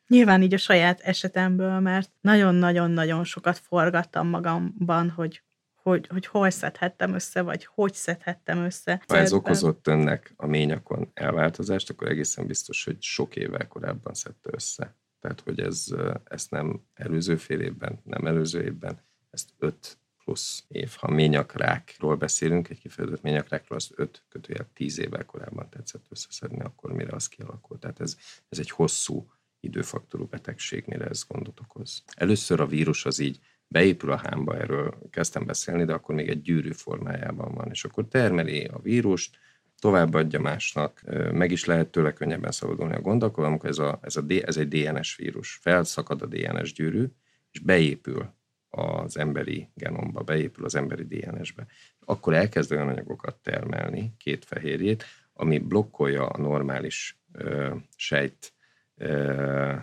[0.07, 5.43] nyilván így a saját esetemből, mert nagyon-nagyon-nagyon sokat forgattam magamban, hogy
[5.81, 9.03] hogy, hogy hol szedhettem össze, vagy hogy szedhettem össze.
[9.07, 14.49] Ha ez okozott önnek a ményakon elváltozást, akkor egészen biztos, hogy sok évvel korábban szedte
[14.53, 14.95] össze.
[15.19, 15.85] Tehát, hogy ez,
[16.23, 19.99] ezt nem előző fél évben, nem előző évben, ezt öt
[20.29, 20.95] plusz év.
[20.99, 26.93] Ha ményakrákról beszélünk, egy kifejezett ményakrákról, azt öt kötőjel tíz évvel korábban tetszett összeszedni, akkor
[26.93, 27.79] mire az kialakult.
[27.79, 28.17] Tehát ez,
[28.49, 32.03] ez egy hosszú időfaktorú betegség, mire ez gondot okoz.
[32.15, 36.41] Először a vírus az így beépül a hámba, erről kezdtem beszélni, de akkor még egy
[36.41, 39.37] gyűrű formájában van, és akkor termeli a vírust,
[39.79, 41.01] továbbadja másnak,
[41.31, 44.57] meg is lehet tőle könnyebben szabadulni a gond, akkor amikor ez, a, ez, a, ez
[44.57, 47.05] egy DNS vírus, felszakad a DNS gyűrű,
[47.51, 48.37] és beépül
[48.69, 51.65] az emberi genomba, beépül az emberi DNS-be.
[52.05, 58.53] Akkor elkezd olyan anyagokat termelni, két fehérjét, ami blokkolja a normális ö, sejt,
[58.95, 59.73] ö,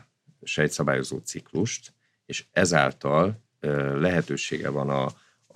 [0.43, 1.93] sejtszabályozó ciklust,
[2.27, 5.05] és ezáltal ö, lehetősége van a,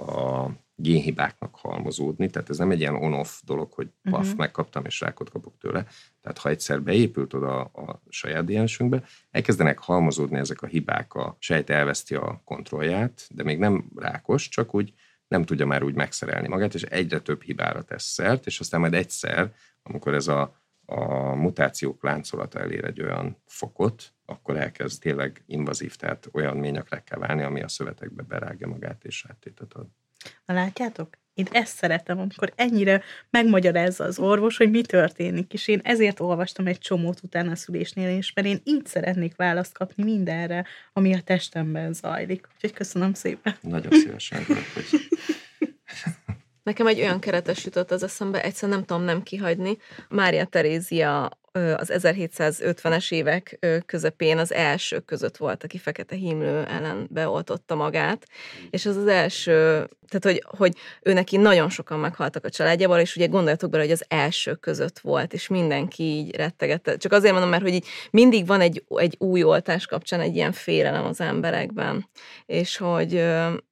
[0.04, 0.50] a
[0.82, 4.36] génhibáknak halmozódni, tehát ez nem egy ilyen on-off dolog, hogy paf, uh-huh.
[4.36, 5.86] megkaptam és rákot kapok tőle.
[6.20, 11.70] Tehát ha egyszer beépült oda a saját DNS-ünkbe, elkezdenek halmozódni ezek a hibák, a sejt
[11.70, 14.92] elveszti a kontrollját, de még nem rákos, csak úgy
[15.28, 18.94] nem tudja már úgy megszerelni magát, és egyre több hibára tesz szert, és aztán majd
[18.94, 19.52] egyszer,
[19.82, 20.54] amikor ez a,
[20.86, 27.42] a mutációk láncolata elér egy olyan fokot, akkor elkezd tényleg invazív, tehát olyan ményakrekkel válni,
[27.42, 29.86] ami a szövetekbe berágja magát és áttétet ad.
[30.44, 31.18] Na látjátok?
[31.34, 36.66] Én ezt szeretem, amikor ennyire megmagyarázza az orvos, hogy mi történik, és én ezért olvastam
[36.66, 41.20] egy csomót utána a szülésnél is, mert én így szeretnék választ kapni mindenre, ami a
[41.20, 42.48] testemben zajlik.
[42.54, 43.54] Úgyhogy köszönöm szépen.
[43.60, 44.44] Nagyon szívesen.
[44.44, 45.08] Hogy...
[46.62, 49.78] Nekem egy olyan keretes jutott az eszembe, egyszer nem tudom nem kihagyni.
[50.08, 57.74] Mária Terézia az 1750-es évek közepén az első között volt, aki fekete hímlő ellen beoltotta
[57.74, 58.26] magát,
[58.70, 59.52] és az az első,
[60.08, 63.92] tehát hogy, hogy ő neki nagyon sokan meghaltak a családjából, és ugye gondoljatok bele, hogy
[63.92, 66.96] az első között volt, és mindenki így rettegette.
[66.96, 70.52] Csak azért mondom, mert hogy így mindig van egy, egy új oltás kapcsán egy ilyen
[70.52, 72.08] félelem az emberekben,
[72.46, 73.12] és hogy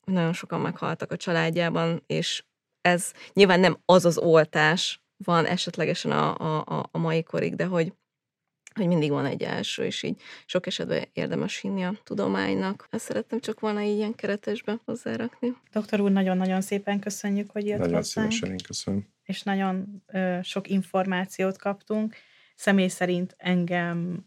[0.05, 2.43] nagyon sokan meghaltak a családjában, és
[2.81, 7.93] ez nyilván nem az az oltás, van esetlegesen a, a, a mai korig, de hogy,
[8.75, 12.87] hogy mindig van egy első, és így sok esetben érdemes hinni a tudománynak.
[12.91, 15.57] Ezt szerettem csak volna így ilyen keretesbe hozzárakni.
[15.73, 18.33] Doktor úr, nagyon-nagyon szépen köszönjük, hogy jött Nagyon hozzánk.
[18.33, 19.07] szívesen, én köszönöm.
[19.25, 22.17] És nagyon ö, sok információt kaptunk.
[22.55, 24.27] Személy szerint engem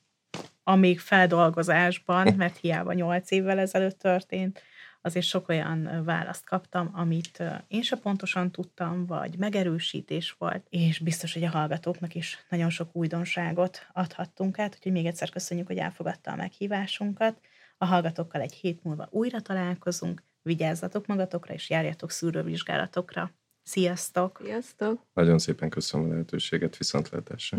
[0.64, 4.62] amíg feldolgozásban, mert hiába nyolc évvel ezelőtt történt,
[5.02, 11.34] azért sok olyan választ kaptam, amit én se pontosan tudtam, vagy megerősítés volt, és biztos,
[11.34, 16.32] hogy a hallgatóknak is nagyon sok újdonságot adhattunk át, úgyhogy még egyszer köszönjük, hogy elfogadta
[16.32, 17.40] a meghívásunkat.
[17.78, 23.32] A hallgatókkal egy hét múlva újra találkozunk, vigyázzatok magatokra, és járjatok szűrővizsgálatokra.
[23.64, 24.40] Sziasztok!
[24.44, 25.02] Sziasztok!
[25.14, 27.58] Nagyon szépen köszönöm a lehetőséget, viszontlátásra!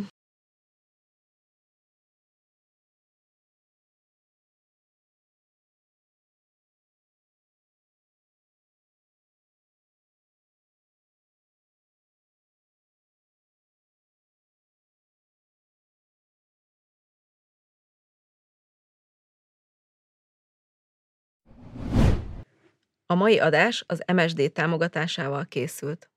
[23.12, 26.10] A mai adás az MSD támogatásával készült.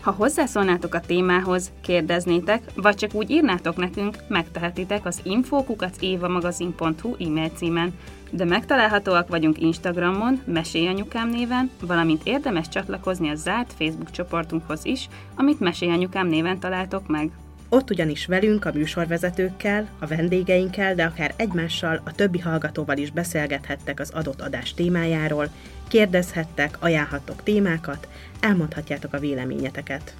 [0.00, 7.98] Ha hozzászólnátok a témához, kérdeznétek, vagy csak úgy írnátok nekünk, megtehetitek az infókukacévamagazin.hu e-mail címen,
[8.30, 15.60] de megtalálhatóak vagyunk Instagramon, Mesélyanyukám néven, valamint érdemes csatlakozni a zárt Facebook csoportunkhoz is, amit
[15.60, 17.30] Mesélyanyukám néven találtok meg.
[17.74, 24.00] Ott ugyanis velünk, a műsorvezetőkkel, a vendégeinkkel, de akár egymással, a többi hallgatóval is beszélgethettek
[24.00, 25.48] az adott adás témájáról,
[25.88, 28.08] kérdezhettek, ajánlhattok témákat,
[28.40, 30.14] elmondhatjátok a véleményeteket.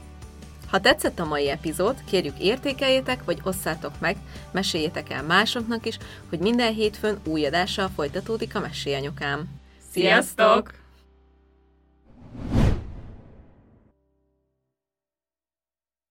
[0.69, 4.17] Ha tetszett a mai epizód, kérjük értékeljétek, vagy osszátok meg,
[4.51, 5.99] meséljétek el másoknak is,
[6.29, 9.49] hogy minden hétfőn új adással folytatódik a Mesélyanyukám.
[9.91, 10.75] Sziasztok!